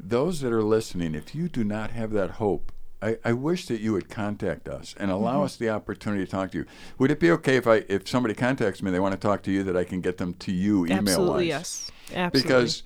Those 0.00 0.40
that 0.40 0.52
are 0.52 0.62
listening, 0.62 1.14
if 1.14 1.34
you 1.34 1.48
do 1.48 1.64
not 1.64 1.90
have 1.90 2.12
that 2.12 2.32
hope, 2.32 2.72
I, 3.02 3.18
I 3.24 3.32
wish 3.32 3.66
that 3.66 3.80
you 3.80 3.92
would 3.92 4.08
contact 4.08 4.68
us 4.68 4.94
and 4.98 5.10
allow 5.10 5.34
Mm-hmm. 5.36 5.44
us 5.44 5.56
the 5.56 5.68
opportunity 5.70 6.24
to 6.24 6.30
talk 6.30 6.52
to 6.52 6.58
you. 6.58 6.66
Would 6.98 7.10
it 7.10 7.20
be 7.20 7.30
okay 7.32 7.56
if 7.56 7.66
I 7.66 7.84
if 7.88 8.08
somebody 8.08 8.34
contacts 8.34 8.80
me, 8.82 8.90
they 8.90 9.00
want 9.00 9.12
to 9.12 9.20
talk 9.20 9.42
to 9.42 9.50
you, 9.50 9.62
that 9.64 9.76
I 9.76 9.84
can 9.84 10.00
get 10.00 10.16
them 10.18 10.34
to 10.34 10.52
you 10.52 10.86
email 10.86 10.98
Absolutely 11.00 11.34
wise? 11.34 11.46
yes. 11.48 11.90
Absolutely. 12.14 12.40
because 12.42 12.82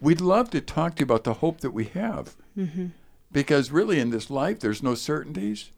we'd 0.00 0.20
love 0.20 0.50
to 0.50 0.60
talk 0.60 0.94
to 0.96 1.00
you 1.00 1.04
about 1.04 1.24
the 1.24 1.34
hope 1.34 1.60
that 1.60 1.72
we 1.72 1.84
have. 1.86 2.34
Mm-hmm. 2.56 2.86
Because 3.36 3.70
really, 3.70 4.00
in 4.00 4.08
this 4.08 4.30
life, 4.30 4.60
there's 4.60 4.82
no 4.82 4.94
certainties. 4.94 5.70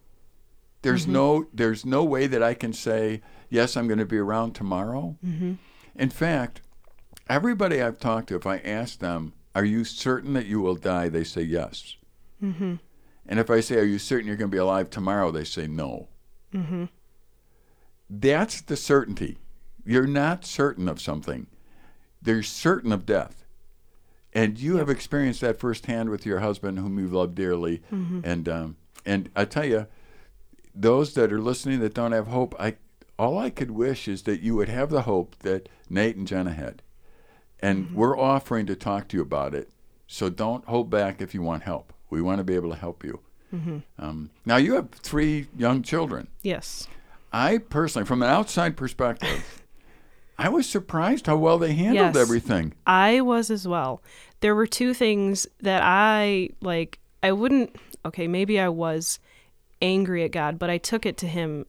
There's 0.81 1.03
Mm-hmm. 1.03 1.11
no 1.11 1.45
there's 1.53 1.85
no 1.85 2.05
way 2.05 2.25
that 2.25 2.41
I 2.41 2.53
can 2.53 2.71
say 2.71 3.21
yes, 3.49 3.75
I'm 3.75 3.85
going 3.85 3.99
to 3.99 4.05
be 4.05 4.17
around 4.17 4.53
tomorrow. 4.53 5.17
Mm-hmm. 5.25 5.55
In 5.93 6.09
fact, 6.09 6.61
everybody 7.27 7.81
I've 7.81 7.99
talked 7.99 8.29
to, 8.29 8.37
if 8.37 8.47
I 8.47 8.59
ask 8.59 8.99
them, 8.99 9.33
"Are 9.53 9.65
you 9.65 9.83
certain 9.83 10.31
that 10.35 10.45
you 10.45 10.61
will 10.61 10.75
die?" 10.75 11.09
they 11.09 11.25
say 11.25 11.41
yes. 11.41 11.97
Mm-hmm. 12.41 12.75
And 13.25 13.39
if 13.41 13.49
I 13.49 13.59
say, 13.59 13.75
"Are 13.79 13.83
you 13.83 13.99
certain 13.99 14.25
you're 14.27 14.37
going 14.37 14.49
to 14.49 14.55
be 14.55 14.57
alive 14.57 14.89
tomorrow?" 14.89 15.29
they 15.29 15.43
say 15.43 15.67
no. 15.67 16.07
Mm-hmm. 16.53 16.85
That's 18.09 18.61
the 18.61 18.77
certainty. 18.77 19.37
You're 19.85 20.07
not 20.07 20.45
certain 20.45 20.87
of 20.87 21.01
something. 21.01 21.47
They're 22.21 22.41
certain 22.41 22.93
of 22.93 23.05
death. 23.05 23.38
And 24.39 24.57
you 24.59 24.77
have 24.77 24.89
experienced 24.89 25.41
that 25.41 25.59
firsthand 25.59 26.09
with 26.09 26.25
your 26.25 26.39
husband, 26.39 26.79
whom 26.79 26.97
you 26.97 27.07
love 27.07 27.35
dearly. 27.35 27.81
Mm-hmm. 27.91 28.21
And 28.23 28.47
um, 28.49 28.75
and 29.05 29.29
I 29.35 29.45
tell 29.45 29.65
you, 29.65 29.87
those 30.73 31.13
that 31.15 31.33
are 31.33 31.41
listening 31.41 31.79
that 31.79 31.93
don't 31.93 32.13
have 32.13 32.27
hope, 32.27 32.55
I 32.59 32.75
all 33.17 33.37
I 33.37 33.49
could 33.49 33.71
wish 33.71 34.07
is 34.07 34.23
that 34.23 34.39
you 34.41 34.55
would 34.55 34.69
have 34.69 34.89
the 34.89 35.01
hope 35.01 35.35
that 35.39 35.67
Nate 35.89 36.15
and 36.15 36.27
Jenna 36.27 36.53
had. 36.53 36.81
And 37.61 37.87
Mm-hmm. 37.87 37.95
we're 37.95 38.17
offering 38.17 38.65
to 38.67 38.75
talk 38.75 39.09
to 39.09 39.17
you 39.17 39.23
about 39.23 39.53
it. 39.53 39.69
So 40.07 40.29
don't 40.29 40.63
hold 40.65 40.89
back 40.89 41.21
if 41.21 41.33
you 41.33 41.41
want 41.41 41.63
help. 41.63 41.91
We 42.09 42.21
want 42.21 42.37
to 42.37 42.43
be 42.45 42.55
able 42.55 42.69
to 42.69 42.77
help 42.77 43.03
you. 43.03 43.19
Mm-hmm. 43.53 43.79
Um, 43.97 44.29
now, 44.45 44.55
you 44.57 44.75
have 44.75 44.89
three 44.91 45.47
young 45.57 45.83
children. 45.83 46.29
Yes. 46.41 46.87
I 47.33 47.57
personally, 47.57 48.05
from 48.05 48.23
an 48.23 48.29
outside 48.29 48.77
perspective, 48.77 49.63
I 50.39 50.49
was 50.49 50.67
surprised 50.67 51.27
how 51.27 51.35
well 51.37 51.57
they 51.57 51.73
handled 51.73 52.15
Yes. 52.15 52.15
everything. 52.15 52.73
I 52.87 53.21
was 53.21 53.51
as 53.51 53.67
well. 53.67 54.01
There 54.39 54.55
were 54.55 54.65
two 54.67 54.93
things 54.93 55.45
that 55.61 55.81
I 55.83 56.49
like 56.61 56.99
I 57.21 57.31
wouldn't 57.33 57.75
okay, 58.05 58.27
maybe 58.27 58.59
I 58.59 58.69
was 58.69 59.19
angry 59.81 60.23
at 60.23 60.31
God, 60.31 60.57
but 60.57 60.69
I 60.69 60.77
took 60.77 61.05
it 61.05 61.17
to 61.17 61.27
him 61.27 61.65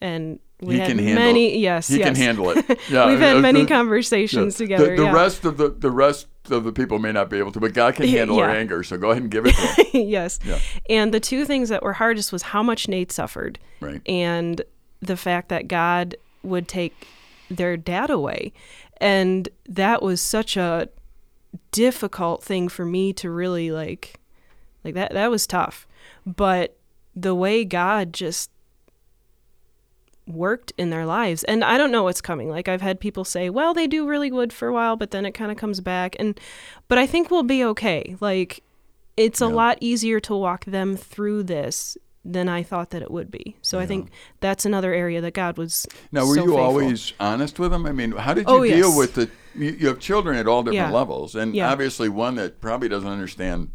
and 0.00 0.38
we 0.60 0.74
He 0.74 0.80
had 0.80 0.88
can 0.88 0.98
handle 0.98 1.22
many 1.24 1.58
yes, 1.58 1.88
He 1.88 1.98
yes. 1.98 2.06
can 2.06 2.14
handle 2.16 2.50
it. 2.50 2.64
Yeah, 2.90 3.06
We've 3.08 3.18
had 3.18 3.36
uh, 3.36 3.40
many 3.40 3.66
conversations 3.66 4.54
yeah. 4.58 4.64
together. 4.64 4.90
The, 4.96 5.02
the 5.02 5.08
yeah. 5.08 5.12
rest 5.12 5.44
of 5.44 5.56
the 5.58 5.68
the 5.68 5.90
rest 5.90 6.26
of 6.50 6.64
the 6.64 6.72
people 6.72 6.98
may 6.98 7.12
not 7.12 7.28
be 7.30 7.38
able 7.38 7.52
to, 7.52 7.60
but 7.60 7.74
God 7.74 7.94
can 7.94 8.06
Yeah, 8.08 8.20
handle 8.20 8.38
our 8.40 8.50
anger. 8.50 8.82
So 8.82 8.96
go 8.96 9.10
ahead 9.10 9.22
and 9.22 9.30
give 9.30 9.44
it 9.46 9.54
to 9.54 9.60
him. 9.84 9.86
yes. 10.08 10.38
Yeah. 10.44 10.58
And 10.88 11.12
the 11.12 11.20
two 11.20 11.44
things 11.44 11.68
that 11.68 11.82
were 11.82 11.94
hardest 11.94 12.32
was 12.32 12.42
how 12.42 12.62
much 12.62 12.88
Nate 12.88 13.12
suffered 13.12 13.58
Right. 13.80 14.00
and 14.06 14.62
the 15.02 15.16
fact 15.16 15.48
that 15.50 15.68
God 15.68 16.16
would 16.42 16.68
take 16.68 16.94
their 17.50 17.76
dad 17.76 18.10
away. 18.10 18.52
And 18.98 19.48
that 19.66 20.02
was 20.02 20.20
such 20.20 20.56
a 20.56 20.88
difficult 21.70 22.42
thing 22.42 22.68
for 22.68 22.84
me 22.84 23.12
to 23.12 23.30
really 23.30 23.70
like 23.70 24.20
like 24.84 24.94
that 24.94 25.12
that 25.12 25.30
was 25.30 25.46
tough. 25.46 25.86
But 26.26 26.76
the 27.14 27.34
way 27.34 27.64
God 27.64 28.12
just 28.12 28.50
worked 30.26 30.72
in 30.78 30.88
their 30.88 31.04
lives 31.04 31.44
and 31.44 31.62
I 31.62 31.76
don't 31.76 31.90
know 31.90 32.02
what's 32.02 32.20
coming. 32.20 32.48
Like 32.48 32.68
I've 32.68 32.80
had 32.80 33.00
people 33.00 33.24
say, 33.24 33.50
"Well, 33.50 33.74
they 33.74 33.86
do 33.86 34.08
really 34.08 34.30
good 34.30 34.52
for 34.52 34.68
a 34.68 34.72
while, 34.72 34.96
but 34.96 35.10
then 35.10 35.26
it 35.26 35.32
kind 35.32 35.50
of 35.50 35.58
comes 35.58 35.80
back." 35.80 36.16
And 36.18 36.38
but 36.88 36.98
I 36.98 37.06
think 37.06 37.30
we'll 37.30 37.42
be 37.42 37.64
okay. 37.64 38.16
Like 38.20 38.62
it's 39.16 39.40
a 39.40 39.46
lot 39.46 39.78
easier 39.80 40.18
to 40.20 40.34
walk 40.34 40.64
them 40.64 40.96
through 40.96 41.44
this 41.44 41.96
than 42.24 42.48
I 42.48 42.62
thought 42.62 42.90
that 42.90 43.02
it 43.02 43.10
would 43.10 43.30
be. 43.30 43.56
So 43.62 43.78
I 43.78 43.86
think 43.86 44.08
that's 44.40 44.64
another 44.64 44.94
area 44.94 45.20
that 45.20 45.34
God 45.34 45.58
was 45.58 45.86
Now, 46.10 46.26
were 46.26 46.34
so 46.36 46.42
you 46.44 46.50
faithful. 46.50 46.64
always 46.64 47.12
honest 47.20 47.58
with 47.58 47.70
them? 47.70 47.84
I 47.86 47.92
mean, 47.92 48.12
how 48.12 48.32
did 48.34 48.48
you 48.48 48.54
Oh, 48.54 48.62
deal 48.64 48.88
yes. 48.88 48.96
with 48.96 49.14
the? 49.14 49.30
You, 49.54 49.70
you 49.78 49.86
have 49.88 49.98
children 50.00 50.36
at 50.36 50.48
all 50.48 50.62
different 50.62 50.90
Yeah. 50.90 50.98
levels, 50.98 51.34
and 51.34 51.54
Yeah. 51.54 51.70
obviously 51.70 52.08
one 52.08 52.34
that 52.36 52.60
probably 52.60 52.88
doesn't 52.88 53.08
understand 53.08 53.70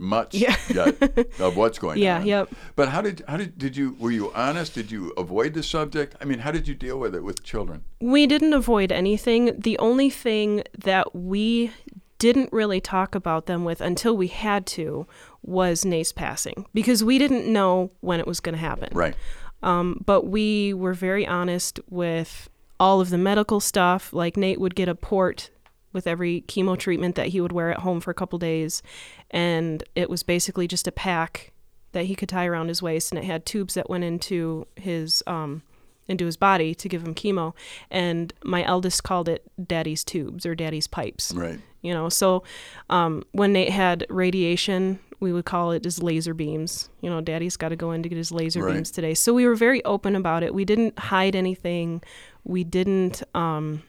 much 0.00 0.34
Yeah. 0.34 0.54
yet 0.72 1.00
of 1.40 1.56
what's 1.56 1.78
going 1.78 1.98
on. 1.98 2.02
Yeah, 2.02 2.22
yep. 2.22 2.50
But 2.76 2.88
how 2.90 3.00
did 3.02 3.22
how 3.26 3.36
did 3.36 3.58
did 3.58 3.76
you 3.76 3.96
were 3.98 4.10
you 4.12 4.32
honest? 4.32 4.74
Did 4.74 4.90
you 4.92 5.12
avoid 5.16 5.54
the 5.54 5.62
subject? 5.62 6.14
I 6.20 6.24
mean, 6.24 6.40
how 6.40 6.50
did 6.52 6.68
you 6.68 6.74
deal 6.74 6.98
with 6.98 7.14
it 7.14 7.24
with 7.24 7.42
children? 7.42 7.82
We 8.00 8.26
didn't 8.26 8.52
avoid 8.52 8.92
anything. 8.92 9.54
The 9.58 9.76
only 9.78 10.08
thing 10.10 10.62
that 10.76 11.14
we 11.16 11.72
didn't 12.18 12.52
really 12.52 12.80
talk 12.80 13.14
about 13.14 13.46
them 13.46 13.64
with 13.64 13.80
until 13.80 14.16
we 14.16 14.26
had 14.28 14.66
to 14.66 15.06
was 15.42 15.84
Nate's 15.84 16.12
passing 16.12 16.66
because 16.74 17.02
we 17.02 17.18
didn't 17.18 17.50
know 17.50 17.90
when 18.00 18.20
it 18.20 18.26
was 18.26 18.40
going 18.40 18.54
to 18.54 18.60
happen. 18.60 18.88
Right. 18.92 19.14
Um, 19.62 20.02
but 20.04 20.26
we 20.26 20.74
were 20.74 20.94
very 20.94 21.26
honest 21.26 21.80
with 21.88 22.48
all 22.78 23.00
of 23.00 23.10
the 23.10 23.18
medical 23.18 23.60
stuff. 23.60 24.12
Like 24.12 24.36
Nate 24.36 24.60
would 24.60 24.74
get 24.74 24.88
a 24.88 24.94
port 24.94 25.50
with 25.92 26.06
every 26.06 26.42
chemo 26.42 26.78
treatment 26.78 27.14
that 27.16 27.28
he 27.28 27.40
would 27.40 27.52
wear 27.52 27.70
at 27.70 27.80
home 27.80 28.00
for 28.00 28.10
a 28.10 28.14
couple 28.14 28.38
days, 28.38 28.82
and 29.30 29.82
it 29.94 30.10
was 30.10 30.22
basically 30.22 30.68
just 30.68 30.86
a 30.86 30.92
pack 30.92 31.52
that 31.92 32.04
he 32.04 32.14
could 32.14 32.28
tie 32.28 32.46
around 32.46 32.68
his 32.68 32.82
waist, 32.82 33.10
and 33.10 33.18
it 33.18 33.24
had 33.24 33.46
tubes 33.46 33.74
that 33.74 33.88
went 33.88 34.04
into 34.04 34.66
his 34.76 35.22
um, 35.26 35.62
into 36.06 36.26
his 36.26 36.36
body 36.36 36.74
to 36.74 36.88
give 36.88 37.02
him 37.02 37.14
chemo. 37.14 37.54
And 37.90 38.32
my 38.44 38.64
eldest 38.64 39.02
called 39.02 39.28
it 39.28 39.42
"daddy's 39.66 40.04
tubes" 40.04 40.44
or 40.46 40.54
"daddy's 40.54 40.86
pipes." 40.86 41.32
Right. 41.34 41.58
you 41.80 41.94
know 41.94 42.08
so 42.08 42.44
um, 42.90 43.24
when 43.32 43.52
nate 43.52 43.70
had 43.70 44.06
radiation 44.08 45.00
we 45.20 45.32
would 45.32 45.44
call 45.44 45.72
it 45.72 45.84
his 45.84 46.02
laser 46.02 46.34
beams. 46.34 46.88
You 47.00 47.10
know 47.10 47.20
daddy's 47.20 47.56
got 47.56 47.70
to 47.70 47.76
go 47.76 47.90
in 47.92 48.02
to 48.02 48.08
get 48.08 48.16
his 48.18 48.30
laser 48.32 48.62
Right. 48.62 48.74
beams 48.74 48.90
today. 48.90 49.14
So 49.14 49.34
we 49.34 49.46
were 49.46 49.56
very 49.56 49.84
open 49.84 50.14
about 50.16 50.42
it. 50.42 50.54
We 50.54 50.64
didn't 50.64 50.98
hide 50.98 51.34
anything. 51.34 52.02
We 52.44 52.64
didn't 52.64 53.22
um, 53.34 53.82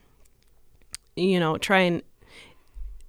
you 1.16 1.40
know 1.40 1.58
try 1.58 1.82
and 1.82 2.02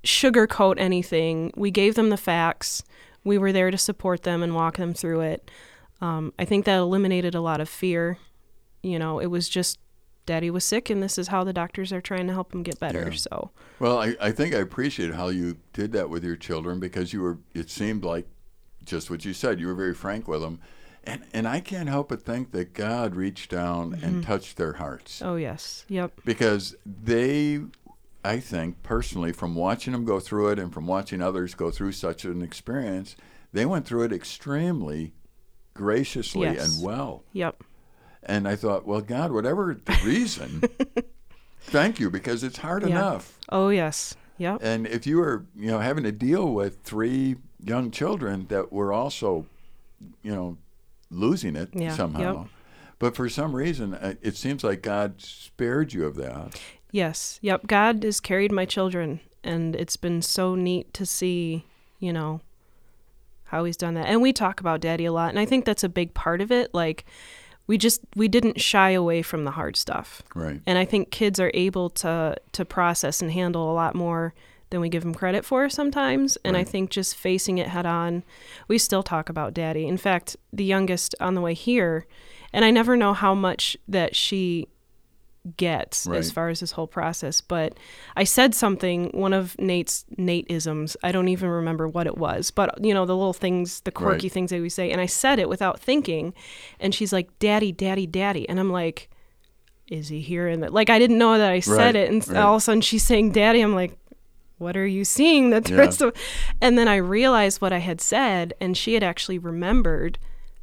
sugarcoat 0.04 0.76
anything. 0.78 1.52
We 1.56 1.70
gave 1.70 1.94
them 1.94 2.10
the 2.10 2.16
facts. 2.16 2.82
We 3.24 3.36
were 3.38 3.52
there 3.52 3.70
to 3.70 3.78
support 3.78 4.22
them 4.22 4.42
and 4.42 4.54
walk 4.54 4.76
them 4.78 4.94
through 4.94 5.20
it. 5.20 5.50
Um, 6.02 6.32
i 6.38 6.46
think 6.46 6.64
that 6.64 6.78
eliminated 6.78 7.34
a 7.34 7.40
lot 7.42 7.60
of 7.60 7.68
fear. 7.68 8.18
You 8.82 8.98
know 8.98 9.18
it 9.18 9.26
was 9.26 9.48
just 9.48 9.78
daddy 10.30 10.48
was 10.50 10.64
sick 10.64 10.88
and 10.90 11.02
this 11.02 11.18
is 11.18 11.26
how 11.28 11.42
the 11.42 11.52
doctors 11.52 11.92
are 11.92 12.00
trying 12.00 12.28
to 12.28 12.32
help 12.32 12.54
him 12.54 12.62
get 12.62 12.78
better 12.78 13.08
Yeah. 13.10 13.16
so 13.16 13.50
Well, 13.80 13.98
I, 13.98 14.14
I 14.20 14.30
think 14.30 14.54
I 14.54 14.58
appreciate 14.58 15.12
how 15.14 15.28
you 15.28 15.56
did 15.72 15.90
that 15.92 16.08
with 16.08 16.22
your 16.22 16.36
children 16.36 16.78
because 16.78 17.12
you 17.12 17.20
were. 17.20 17.38
It 17.54 17.68
seemed 17.70 18.04
like 18.04 18.26
just 18.84 19.10
what 19.10 19.24
you 19.24 19.32
said. 19.32 19.58
You 19.58 19.66
were 19.66 19.74
very 19.74 19.94
frank 19.94 20.28
with 20.28 20.40
them, 20.42 20.60
and 21.02 21.22
and 21.32 21.48
I 21.48 21.58
can't 21.60 21.88
help 21.88 22.10
but 22.10 22.22
think 22.22 22.52
that 22.52 22.74
God 22.74 23.16
reached 23.16 23.50
down 23.50 23.90
Mm-hmm. 23.92 24.04
and 24.04 24.22
touched 24.22 24.56
their 24.56 24.74
hearts 24.74 25.20
Oh 25.22 25.34
yes. 25.36 25.84
Yep. 25.88 26.20
because 26.24 26.76
they. 26.86 27.60
I 28.22 28.38
think 28.38 28.82
personally, 28.82 29.32
from 29.32 29.54
watching 29.54 29.92
them 29.94 30.04
go 30.04 30.20
through 30.20 30.50
it 30.52 30.58
and 30.58 30.72
from 30.74 30.86
watching 30.86 31.22
others 31.22 31.54
go 31.54 31.70
through 31.70 31.92
such 31.92 32.24
an 32.26 32.42
experience, 32.42 33.16
they 33.52 33.64
went 33.64 33.86
through 33.86 34.02
it 34.04 34.12
extremely 34.12 35.14
graciously 35.74 36.42
Yes. 36.42 36.76
and 36.76 36.84
well. 36.84 37.24
Yep. 37.32 37.64
And 38.22 38.46
I 38.46 38.54
thought, 38.56 38.86
well, 38.86 39.00
God, 39.00 39.32
whatever 39.32 39.78
the 39.84 39.98
reason, 40.04 40.62
thank 41.62 41.98
you 42.00 42.10
because 42.10 42.42
it's 42.44 42.58
hard 42.58 42.82
Yeah. 42.82 42.88
enough. 42.90 43.38
Oh 43.48 43.68
yes. 43.70 44.14
Yep. 44.38 44.60
And 44.62 44.86
if 44.86 45.06
you 45.06 45.18
were, 45.18 45.44
you 45.54 45.66
know, 45.70 45.80
having 45.80 46.04
to 46.04 46.12
deal 46.12 46.52
with 46.52 46.78
three 46.82 47.36
young 47.62 47.90
children 47.90 48.46
that 48.48 48.72
were 48.72 48.92
also, 48.92 49.44
you 50.22 50.34
know, 50.34 50.56
losing 51.10 51.56
it 51.56 51.68
Yeah, 51.74 51.94
somehow, 51.94 52.42
yep. 52.42 52.48
but 52.98 53.14
for 53.16 53.28
some 53.28 53.54
reason, 53.54 53.92
uh, 53.94 54.14
it 54.22 54.36
seems 54.36 54.64
like 54.64 54.80
God 54.80 55.20
spared 55.20 55.92
you 55.92 56.06
of 56.06 56.16
that. 56.16 56.58
Yes. 56.90 57.38
Yep. 57.42 57.66
God 57.66 58.02
has 58.04 58.18
carried 58.20 58.50
my 58.52 58.64
children 58.64 59.20
and 59.44 59.74
it's 59.76 59.96
been 59.96 60.22
so 60.22 60.54
neat 60.54 60.92
to 60.94 61.04
see, 61.06 61.64
you 61.98 62.12
know, 62.12 62.40
how 63.44 63.64
he's 63.64 63.76
done 63.76 63.94
that. 63.94 64.06
And 64.06 64.22
we 64.22 64.32
talk 64.32 64.60
about 64.60 64.80
daddy 64.80 65.04
a 65.04 65.12
lot 65.12 65.30
and 65.30 65.38
I 65.38 65.44
think 65.44 65.64
that's 65.64 65.84
a 65.84 65.88
big 65.88 66.14
part 66.14 66.40
of 66.40 66.50
it. 66.50 66.72
Like 66.72 67.04
we 67.70 67.78
just 67.78 68.00
we 68.16 68.26
didn't 68.26 68.60
shy 68.60 68.90
away 68.90 69.22
from 69.22 69.44
the 69.44 69.52
hard 69.52 69.76
stuff. 69.76 70.22
Right. 70.34 70.60
And 70.66 70.76
I 70.76 70.84
think 70.84 71.12
kids 71.12 71.38
are 71.38 71.52
able 71.54 71.88
to 71.90 72.34
to 72.50 72.64
process 72.64 73.22
and 73.22 73.30
handle 73.30 73.70
a 73.70 73.72
lot 73.72 73.94
more 73.94 74.34
than 74.70 74.80
we 74.80 74.88
give 74.88 75.04
them 75.04 75.14
credit 75.14 75.44
for 75.44 75.68
sometimes. 75.68 76.36
And 76.44 76.56
I 76.56 76.64
think 76.64 76.90
just 76.90 77.14
facing 77.14 77.58
it 77.58 77.68
head 77.68 77.86
on, 77.86 78.24
we 78.66 78.76
still 78.76 79.04
talk 79.04 79.28
about 79.28 79.54
daddy. 79.54 79.86
In 79.86 79.98
fact, 79.98 80.36
the 80.52 80.64
youngest 80.64 81.14
on 81.20 81.36
the 81.36 81.40
way 81.40 81.54
here, 81.54 82.06
and 82.52 82.64
I 82.64 82.72
never 82.72 82.96
know 82.96 83.12
how 83.12 83.36
much 83.36 83.76
that 83.86 84.16
she 84.16 84.66
gets 85.56 86.06
Right. 86.06 86.18
as 86.18 86.30
far 86.30 86.48
as 86.50 86.60
this 86.60 86.72
whole 86.72 86.86
process, 86.86 87.40
but 87.40 87.74
I 88.14 88.24
said 88.24 88.54
something, 88.54 89.08
one 89.12 89.32
of 89.32 89.58
Nate's 89.58 90.04
Nate-isms. 90.18 90.96
I 91.02 91.12
don't 91.12 91.28
even 91.28 91.48
remember 91.48 91.88
what 91.88 92.06
it 92.06 92.18
was, 92.18 92.50
but 92.50 92.82
you 92.84 92.92
know, 92.92 93.06
the 93.06 93.16
little 93.16 93.32
things, 93.32 93.80
the 93.80 93.90
quirky 93.90 94.26
Right. 94.26 94.32
things 94.32 94.50
that 94.50 94.60
we 94.60 94.68
say. 94.68 94.90
And 94.90 95.00
I 95.00 95.06
said 95.06 95.38
it 95.38 95.48
without 95.48 95.80
thinking. 95.80 96.34
And 96.78 96.94
she's 96.94 97.12
like, 97.12 97.38
Daddy, 97.38 97.72
Daddy, 97.72 98.06
Daddy. 98.06 98.46
And 98.48 98.60
I'm 98.60 98.70
like, 98.70 99.08
is 99.88 100.08
he 100.08 100.20
hearing 100.20 100.60
that? 100.60 100.72
Like 100.74 100.90
I 100.90 100.98
didn't 100.98 101.18
know 101.18 101.36
that 101.38 101.50
I 101.50 101.60
said 101.60 101.94
Right, 101.94 101.96
it, 101.96 102.10
and 102.10 102.36
all 102.36 102.54
of 102.56 102.58
a 102.58 102.60
sudden 102.60 102.80
she's 102.80 103.02
saying 103.04 103.32
"daddy." 103.32 103.60
I'm 103.60 103.74
like, 103.74 103.96
"What 104.58 104.76
are 104.76 104.86
you 104.86 105.04
seeing?" 105.04 105.50
That 105.50 105.64
the 105.64 105.72
Yeah. 105.72 105.78
rest 105.80 106.00
of, 106.00 106.14
and 106.60 106.78
then 106.78 106.86
I 106.86 106.94
realized 106.96 107.60
what 107.60 107.72
I 107.72 107.78
had 107.78 108.00
said, 108.00 108.54
and 108.60 108.76
she 108.76 108.94
had 108.94 109.02
actually 109.02 109.38
remembered 109.38 110.18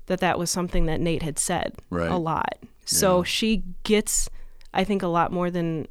that 0.05 0.21
that 0.21 0.39
was 0.39 0.49
something 0.49 0.85
that 0.85 1.01
Nate 1.01 1.23
had 1.23 1.37
said 1.39 1.73
a 1.91 2.17
lot. 2.17 2.57
So 2.85 3.17
Yeah. 3.17 3.23
she 3.23 3.63
gets, 3.83 4.29
I 4.73 4.83
think, 4.83 5.01
a 5.03 5.07
lot 5.07 5.31
more 5.31 5.49
than 5.51 5.87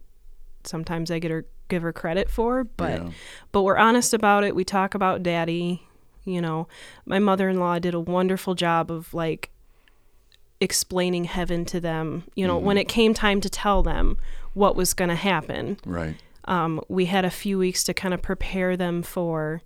sometimes 0.64 1.10
I 1.10 1.18
get 1.18 1.30
her 1.30 1.46
give 1.68 1.82
her 1.82 1.92
credit 1.92 2.30
for. 2.30 2.64
But 2.64 3.02
Yeah. 3.02 3.10
but 3.52 3.62
we're 3.62 3.76
honest 3.78 4.14
about 4.14 4.44
it. 4.44 4.54
We 4.54 4.64
talk 4.64 4.94
about 4.94 5.22
daddy. 5.22 5.82
You 6.24 6.40
know, 6.40 6.66
my 7.04 7.18
mother 7.20 7.48
in 7.48 7.58
law 7.60 7.78
did 7.78 7.94
a 7.94 8.00
wonderful 8.00 8.54
job 8.54 8.90
of 8.90 9.12
like 9.14 9.50
explaining 10.60 11.24
heaven 11.24 11.64
to 11.66 11.80
them. 11.80 12.24
You 12.34 12.46
know, 12.46 12.56
Mm-hmm. 12.56 12.66
when 12.66 12.78
it 12.78 12.88
came 12.88 13.14
time 13.14 13.40
to 13.42 13.48
tell 13.50 13.82
them 13.82 14.16
what 14.54 14.74
was 14.74 14.94
going 14.94 15.10
to 15.10 15.14
happen, 15.14 15.78
Right. 15.84 16.16
um, 16.46 16.80
we 16.88 17.04
had 17.06 17.24
a 17.24 17.30
few 17.30 17.58
weeks 17.58 17.84
to 17.84 17.94
kind 17.94 18.14
of 18.14 18.22
prepare 18.22 18.76
them 18.76 19.02
for 19.02 19.62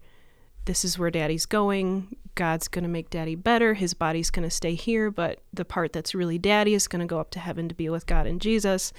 this 0.65 0.85
is 0.85 0.99
where 0.99 1.11
daddy's 1.11 1.47
going. 1.47 2.17
God's 2.35 2.69
going 2.69 2.85
to 2.85 2.89
make 2.89 3.11
daddy 3.11 3.35
better. 3.35 3.75
His 3.75 3.95
body's 3.95 4.31
going 4.31 4.49
to 4.49 4.55
stay 4.55 4.75
here, 4.75 5.11
but 5.11 5.41
the 5.53 5.65
part 5.65 5.93
that's 5.93 6.15
really 6.15 6.39
daddy 6.39 6.75
is 6.75 6.89
going 6.89 7.01
to 7.01 7.07
go 7.07 7.19
up 7.19 7.31
to 7.33 7.39
heaven 7.39 7.69
to 7.69 7.75
be 7.75 7.89
with 7.89 8.07
God 8.07 8.27
and 8.27 8.41
Jesus. 8.41 8.93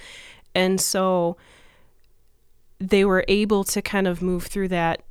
And 0.54 0.80
so 0.80 1.36
they 2.78 3.04
were 3.04 3.24
able 3.28 3.64
to 3.64 3.80
kind 3.80 4.06
of 4.06 4.22
move 4.22 4.44
through 4.46 4.68
that 4.68 5.02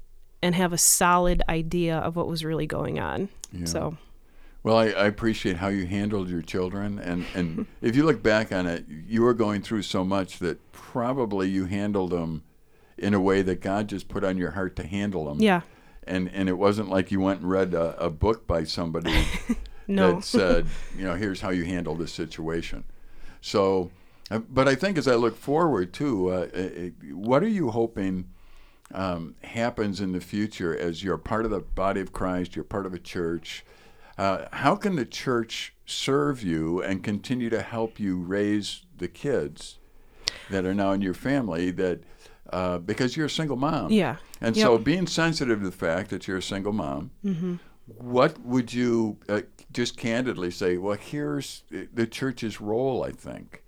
and 0.42 0.56
have 0.56 0.74
a 0.74 0.78
solid 0.78 1.42
idea 1.48 1.98
of 1.98 2.16
what 2.16 2.28
was 2.28 2.44
really 2.44 2.68
going 2.68 3.00
on. 3.00 3.30
Yeah. 3.52 3.66
So, 3.66 3.98
Well, 4.64 4.78
I, 4.78 4.88
I 4.88 5.06
appreciate 5.06 5.58
how 5.58 5.70
you 5.70 5.86
handled 5.86 6.30
your 6.30 6.42
children, 6.42 7.00
and 7.00 7.26
and 7.34 7.68
if 7.82 7.96
you 7.96 8.04
look 8.04 8.22
back 8.22 8.52
on 8.52 8.68
it, 8.68 8.86
you 8.88 9.22
were 9.22 9.34
going 9.34 9.62
through 9.62 9.84
so 9.84 10.04
much 10.04 10.40
that 10.40 10.72
probably 10.72 11.50
you 11.50 11.66
handled 11.66 12.12
them 12.12 12.44
in 12.98 13.14
a 13.14 13.20
way 13.20 13.42
that 13.42 13.62
God 13.62 13.88
just 13.88 14.08
put 14.08 14.24
on 14.24 14.38
your 14.38 14.52
heart 14.52 14.76
to 14.78 14.86
handle 14.86 15.26
them. 15.26 15.42
Yeah. 15.42 15.62
And 16.12 16.30
and 16.34 16.50
it 16.50 16.58
wasn't 16.58 16.90
like 16.90 17.10
you 17.12 17.22
went 17.22 17.40
and 17.42 17.50
read 17.50 17.74
a, 17.74 17.98
a 17.98 18.10
book 18.10 18.46
by 18.46 18.66
somebody 18.66 19.26
No. 19.88 20.16
that 20.16 20.24
said, 20.24 20.68
you 20.98 21.06
know, 21.06 21.16
here's 21.16 21.42
how 21.42 21.50
you 21.50 21.64
handle 21.64 21.96
this 21.96 22.14
situation. 22.14 22.84
So, 23.40 23.92
uh, 24.30 24.40
but 24.40 24.68
I 24.68 24.76
think 24.76 24.98
as 24.98 25.08
I 25.08 25.16
look 25.16 25.38
forward 25.38 25.94
too, 25.94 26.30
uh, 26.30 26.48
uh, 26.54 26.70
what 27.14 27.44
are 27.44 27.48
you 27.50 27.72
hoping 27.72 28.30
um, 28.94 29.36
happens 29.44 30.02
in 30.02 30.12
the 30.12 30.22
future 30.22 30.78
as 30.78 31.04
you're 31.04 31.18
part 31.18 31.46
of 31.46 31.52
the 31.52 31.62
body 31.62 32.02
of 32.02 32.12
Christ, 32.12 32.56
you're 32.56 32.66
part 32.66 32.86
of 32.86 32.94
a 32.94 33.00
church? 33.00 33.64
Uh, 34.18 34.46
how 34.52 34.76
can 34.76 34.96
the 34.98 35.06
church 35.06 35.74
serve 35.86 36.44
you 36.44 36.82
and 36.84 37.04
continue 37.04 37.50
to 37.50 37.62
help 37.62 38.00
you 38.00 38.18
raise 38.18 38.84
the 38.98 39.08
kids 39.08 39.80
that 40.50 40.66
are 40.66 40.74
now 40.76 40.92
in 40.92 41.02
your 41.02 41.14
family 41.14 41.72
that 41.72 42.02
uh, 42.50 42.78
because 42.80 43.16
you're 43.16 43.28
a 43.28 43.30
single 43.30 43.58
mom 43.58 43.92
Yeah. 43.92 44.18
and 44.42 44.56
Yep. 44.56 44.64
so 44.66 44.78
being 44.78 45.08
sensitive 45.08 45.60
to 45.60 45.66
the 45.66 45.72
fact 45.76 46.10
that 46.10 46.28
you're 46.28 46.38
a 46.38 46.42
single 46.42 46.74
mom 46.74 47.12
Mm-hmm. 47.24 47.56
what 47.86 48.40
would 48.42 48.74
you 48.74 49.18
uh, 49.30 49.42
just 49.72 49.98
candidly 49.98 50.52
say 50.52 50.78
well 50.78 50.98
here's 50.98 51.64
the 51.70 52.08
church's 52.08 52.60
role 52.62 53.04
i 53.04 53.12
think 53.12 53.61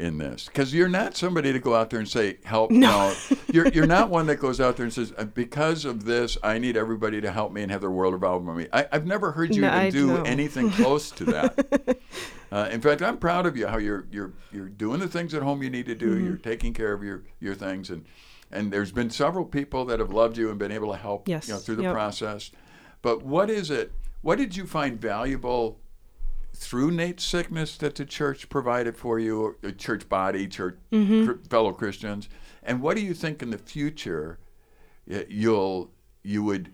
in 0.00 0.16
this 0.18 0.46
because 0.46 0.72
you're 0.72 0.88
not 0.88 1.14
somebody 1.16 1.52
to 1.52 1.58
go 1.58 1.74
out 1.74 1.90
there 1.90 1.98
and 2.00 2.08
say 2.08 2.38
help 2.44 2.70
No. 2.70 3.12
you're, 3.52 3.68
you're 3.68 3.86
not 3.86 4.08
one 4.08 4.26
that 4.26 4.36
goes 4.36 4.60
out 4.60 4.76
there 4.76 4.84
and 4.84 4.92
says 4.92 5.12
"Uh, 5.18 5.24
because 5.24 5.84
of 5.84 6.04
this 6.04 6.38
i 6.42 6.58
need 6.58 6.76
everybody 6.76 7.20
to 7.20 7.30
help 7.30 7.52
me 7.52 7.62
and 7.62 7.70
have 7.70 7.82
their 7.82 7.90
world 7.90 8.14
revolve 8.14 8.46
around 8.48 8.56
me 8.56 8.66
I, 8.72 8.86
i've 8.92 9.06
never 9.06 9.32
heard 9.32 9.54
you 9.54 9.62
No, 9.62 9.90
do 9.90 10.06
know. 10.06 10.22
anything 10.22 10.70
close 10.70 11.10
to 11.12 11.24
that 11.26 11.98
uh, 12.52 12.68
in 12.72 12.80
fact 12.80 13.02
i'm 13.02 13.18
proud 13.18 13.44
of 13.46 13.56
you 13.56 13.66
how 13.66 13.76
you're 13.78 14.06
you're 14.10 14.32
you're 14.52 14.68
doing 14.68 15.00
the 15.00 15.08
things 15.08 15.34
at 15.34 15.42
home 15.42 15.62
you 15.62 15.70
need 15.70 15.86
to 15.86 15.94
do 15.94 16.14
Mm-hmm. 16.14 16.26
you're 16.26 16.36
taking 16.36 16.72
care 16.72 16.92
of 16.94 17.02
your 17.02 17.22
your 17.38 17.54
things 17.54 17.90
and 17.90 18.04
and 18.50 18.72
there's 18.72 18.90
been 18.92 19.10
several 19.10 19.44
people 19.44 19.84
that 19.84 20.00
have 20.00 20.12
loved 20.12 20.36
you 20.36 20.48
and 20.50 20.58
been 20.58 20.72
able 20.72 20.90
to 20.90 20.98
help 20.98 21.28
Yes. 21.28 21.46
you 21.46 21.54
know, 21.54 21.60
through 21.60 21.76
the 21.76 21.82
Yep. 21.84 21.92
process 21.94 22.50
but 23.02 23.22
what 23.22 23.50
is 23.50 23.70
it 23.70 23.92
what 24.22 24.38
did 24.38 24.56
you 24.56 24.66
find 24.66 25.00
valuable 25.00 25.78
through 26.60 26.90
Nate's 26.90 27.24
sickness 27.24 27.76
that 27.78 27.94
the 27.94 28.04
church 28.04 28.48
provided 28.50 28.94
for 28.94 29.18
you, 29.18 29.40
or 29.40 29.56
the 29.62 29.72
church 29.72 30.08
body, 30.08 30.46
church 30.46 30.76
Mm-hmm. 30.92 31.26
cr- 31.26 31.48
fellow 31.48 31.72
Christians, 31.72 32.28
and 32.62 32.82
what 32.82 32.96
do 32.96 33.02
you 33.02 33.14
think 33.14 33.42
in 33.42 33.48
the 33.50 33.58
future 33.58 34.38
you'll 35.28 35.90
you 36.22 36.42
would 36.42 36.70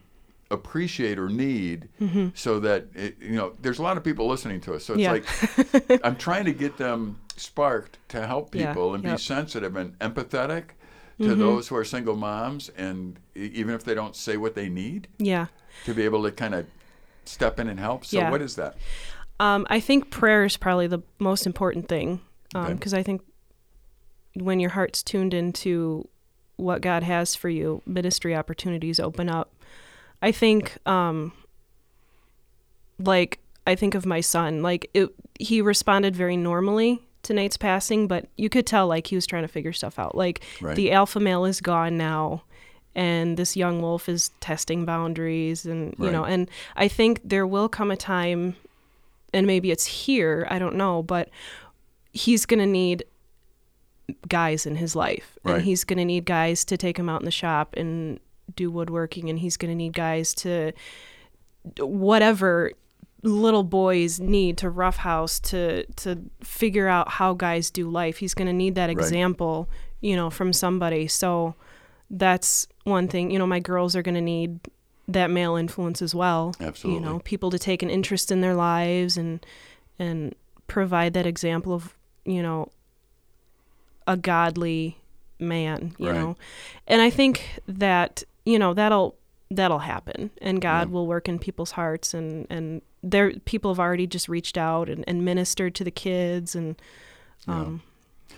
appreciate 0.51 1.19
or 1.19 1.29
need 1.29 1.89
Mm-hmm. 2.01 2.29
so 2.35 2.61
that 2.61 2.87
it, 2.95 3.17
you 3.21 3.37
know 3.37 3.53
there's 3.63 3.79
a 3.79 3.83
lot 3.83 3.97
of 3.97 4.05
people 4.05 4.27
listening 4.29 4.61
to 4.63 4.75
us 4.75 4.85
so 4.85 4.95
it's 4.95 5.03
Yeah. 5.03 5.13
like 5.13 6.01
i'm 6.05 6.17
trying 6.17 6.45
to 6.45 6.53
get 6.53 6.77
them 6.77 7.19
sparked 7.37 7.99
to 8.09 8.27
help 8.27 8.55
Yeah, 8.55 8.69
people 8.69 8.95
and 8.95 9.03
be 9.03 9.17
sensitive 9.19 9.77
and 9.77 9.99
empathetic 9.99 10.65
to 11.19 11.25
Mm-hmm. 11.29 11.39
those 11.41 11.69
who 11.69 11.77
are 11.77 11.85
single 11.85 12.15
moms 12.17 12.69
and 12.77 13.19
even 13.35 13.75
if 13.75 13.83
they 13.85 13.95
don't 13.95 14.15
say 14.15 14.37
what 14.37 14.55
they 14.55 14.69
need 14.69 15.09
Yeah. 15.19 15.47
to 15.85 15.95
be 15.95 16.03
able 16.03 16.23
to 16.25 16.31
kind 16.33 16.55
of 16.55 16.67
step 17.25 17.59
in 17.59 17.69
and 17.69 17.81
help 17.81 18.05
so 18.05 18.19
Yeah. 18.19 18.31
what 18.31 18.43
is 18.43 18.55
that 18.57 18.77
Um, 19.39 19.67
I 19.69 19.81
think 19.81 20.11
prayer 20.11 20.45
is 20.45 20.57
probably 20.57 20.87
the 20.87 21.01
most 21.19 21.47
important 21.47 21.89
thing 21.89 22.21
because 22.53 22.93
Okay. 22.95 23.01
I 23.01 23.03
think 23.03 23.23
when 24.35 24.61
your 24.61 24.71
heart's 24.71 25.03
tuned 25.03 25.35
into 25.35 26.09
what 26.57 26.81
God 26.81 27.03
has 27.03 27.35
for 27.35 27.49
you, 27.49 27.83
ministry 27.87 28.35
opportunities 28.35 28.99
open 28.99 29.29
up. 29.29 29.53
I 30.23 30.33
think, 30.33 30.79
um, 30.87 31.33
like, 32.99 33.39
I 33.67 33.75
think 33.75 33.95
of 33.95 34.07
my 34.07 34.21
son. 34.21 34.63
Like, 34.63 34.89
it, 34.95 35.11
he 35.39 35.61
responded 35.61 36.17
very 36.17 36.37
normally 36.37 37.03
to 37.25 37.35
Nate's 37.35 37.57
passing, 37.57 38.07
but 38.09 38.27
you 38.37 38.49
could 38.49 38.67
tell 38.67 38.87
like 38.87 39.09
he 39.09 39.17
was 39.17 39.27
trying 39.27 39.43
to 39.43 39.49
figure 39.49 39.73
stuff 39.73 39.99
out. 39.99 40.15
Like, 40.17 40.43
Right. 40.61 40.77
the 40.77 40.93
alpha 40.93 41.21
male 41.21 41.45
is 41.45 41.61
gone 41.61 41.97
now. 41.99 42.45
And 42.95 43.37
this 43.37 43.55
young 43.57 43.83
wolf 43.83 44.09
is 44.09 44.31
testing 44.41 44.87
boundaries, 44.87 45.67
and 45.67 45.95
you 45.99 46.11
know, 46.11 46.25
and 46.25 46.49
I 46.77 46.89
think 46.89 47.21
there 47.23 47.47
will 47.47 47.69
come 47.69 47.91
a 47.91 47.97
time 47.97 48.57
and 49.33 49.47
maybe 49.47 49.71
it's 49.71 49.87
here, 49.87 50.47
I 50.51 50.59
don't 50.59 50.77
know, 50.77 51.03
but 51.03 51.31
he's 52.13 52.47
going 52.47 52.61
to 52.61 52.67
need 52.67 53.05
guys 54.29 54.67
in 54.67 54.77
his 54.77 54.95
life. 54.95 55.39
Right. 55.43 55.57
And 55.57 55.65
he's 55.65 55.85
going 55.85 55.99
to 55.99 56.05
need 56.05 56.25
guys 56.25 56.65
to 56.67 56.77
take 56.77 56.99
him 56.99 57.09
out 57.09 57.21
in 57.21 57.25
the 57.25 57.31
shop 57.31 57.75
and 57.77 58.21
do 58.55 58.71
woodworking 58.71 59.29
and 59.29 59.39
he's 59.41 59.57
going 59.57 59.71
to 59.71 59.75
need 59.75 59.93
guys 59.93 60.33
to 60.33 60.73
whatever 61.81 62.71
little 63.23 63.65
boys 63.65 64.21
need 64.21 64.57
to 64.59 64.71
roughhouse 64.71 65.41
to 65.41 65.85
to 65.95 66.23
figure 66.45 66.87
out 66.87 67.09
how 67.11 67.35
guys 67.35 67.71
do 67.71 67.91
life. 67.91 68.19
He's 68.19 68.35
going 68.35 68.47
to 68.47 68.53
need 68.53 68.77
that 68.77 68.87
Right. 68.87 68.97
example, 68.97 69.69
you 70.01 70.15
know, 70.15 70.31
from 70.31 70.53
somebody. 70.53 71.09
So 71.09 71.57
that's 72.09 72.69
one 72.85 73.09
thing. 73.09 73.33
You 73.33 73.39
know, 73.41 73.47
my 73.47 73.59
girls 73.59 73.97
are 73.97 74.03
going 74.03 74.15
to 74.15 74.21
need 74.21 74.61
that 75.09 75.31
male 75.31 75.57
influence 75.57 76.03
as 76.03 76.15
well. 76.15 76.55
Absolutely. 76.61 77.01
You 77.01 77.07
know, 77.07 77.21
people 77.21 77.51
to 77.51 77.59
take 77.59 77.83
an 77.83 77.91
interest 77.91 78.31
in 78.33 78.41
their 78.41 78.55
lives 78.55 79.17
and 79.17 79.45
and 79.99 80.35
provide 80.67 81.15
that 81.15 81.27
example 81.27 81.73
of, 81.73 81.95
you 82.25 82.43
know, 82.43 82.71
a 84.07 84.17
godly 84.17 84.99
man, 85.39 85.95
you 85.99 86.07
Right. 86.07 86.15
know. 86.15 86.37
And 86.87 87.01
I 87.03 87.11
think 87.11 87.61
that, 87.67 88.23
you 88.45 88.59
know, 88.59 88.75
that'll 88.75 89.17
that'll 89.51 89.79
happen 89.81 90.31
and 90.43 90.61
God 90.61 90.89
Yeah. 90.89 90.95
will 90.95 91.07
work 91.07 91.29
in 91.29 91.39
people's 91.39 91.73
hearts 91.73 92.13
and 92.15 92.47
and 92.51 92.83
there 93.03 93.31
people 93.45 93.71
have 93.73 93.79
already 93.79 94.07
just 94.09 94.29
reached 94.29 94.59
out 94.59 94.89
and, 94.89 95.05
and 95.07 95.25
ministered 95.25 95.73
to 95.77 95.85
the 95.85 95.91
kids 95.93 96.57
and 96.57 96.75
um 97.47 97.81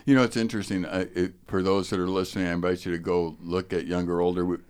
You 0.05 0.15
know, 0.15 0.23
it's 0.23 0.37
interesting. 0.37 0.85
I, 0.85 1.01
it, 1.15 1.33
for 1.47 1.63
those 1.63 1.89
that 1.91 1.99
are 1.99 2.09
listening, 2.09 2.47
I 2.47 2.53
invite 2.53 2.85
you 2.85 2.93
to 2.93 2.99
go 2.99 3.37
look 3.43 3.73
at 3.73 3.87
Younger 3.87 4.21
Older. 4.21 4.61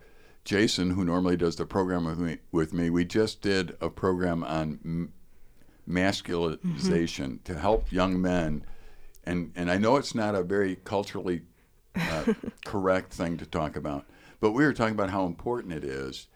Jason, 0.53 0.93
who 0.93 1.05
normally 1.05 1.37
does 1.37 1.57
the 1.57 1.67
program 1.67 2.07
with 2.07 2.19
me, 2.19 2.39
with 2.53 2.73
me 2.73 2.89
we 2.89 3.05
just 3.05 3.43
did 3.43 3.77
a 3.83 3.91
program 3.91 4.43
on 4.43 4.81
m- 4.83 5.13
masculinization 5.87 7.45
to 7.45 7.59
help 7.59 7.93
young 7.93 8.19
men. 8.19 8.65
And, 9.27 9.53
and 9.55 9.71
I 9.71 9.77
know 9.77 9.97
it's 9.97 10.15
not 10.15 10.35
a 10.35 10.43
very 10.43 10.77
culturally 10.77 11.43
uh, 11.95 12.33
correct 12.65 13.13
thing 13.13 13.37
to 13.37 13.45
talk 13.45 13.77
about, 13.77 14.07
but 14.41 14.53
we 14.53 14.65
were 14.65 14.73
talking 14.73 14.95
about 14.95 15.11
how 15.11 15.27
important 15.27 15.75
it 15.75 15.85
is 15.85 16.29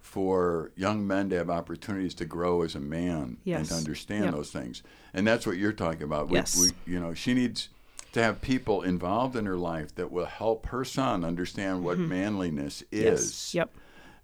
for 0.00 0.72
young 0.74 1.06
men 1.06 1.30
to 1.30 1.36
have 1.36 1.48
opportunities 1.48 2.14
to 2.14 2.24
grow 2.24 2.62
as 2.62 2.74
a 2.74 2.80
man 2.80 3.36
and 3.46 3.66
to 3.66 3.74
understand 3.74 4.24
Yep. 4.24 4.34
those 4.34 4.50
things. 4.50 4.82
And 5.14 5.24
that's 5.24 5.46
what 5.46 5.58
you're 5.58 5.72
talking 5.72 6.02
about. 6.02 6.28
We, 6.28 6.38
Yes. 6.38 6.58
we, 6.60 6.92
you 6.92 6.98
know, 6.98 7.14
she 7.14 7.34
needs 7.34 7.68
to 8.12 8.22
have 8.22 8.40
people 8.40 8.82
involved 8.82 9.36
in 9.36 9.46
her 9.46 9.56
life 9.56 9.94
that 9.94 10.10
will 10.10 10.26
help 10.26 10.66
her 10.66 10.84
son 10.84 11.24
understand 11.24 11.84
what 11.84 11.98
manliness 11.98 12.82
is. 12.90 13.00
Mm-hmm. 13.00 13.06
yes. 13.06 13.54
Yep. 13.54 13.70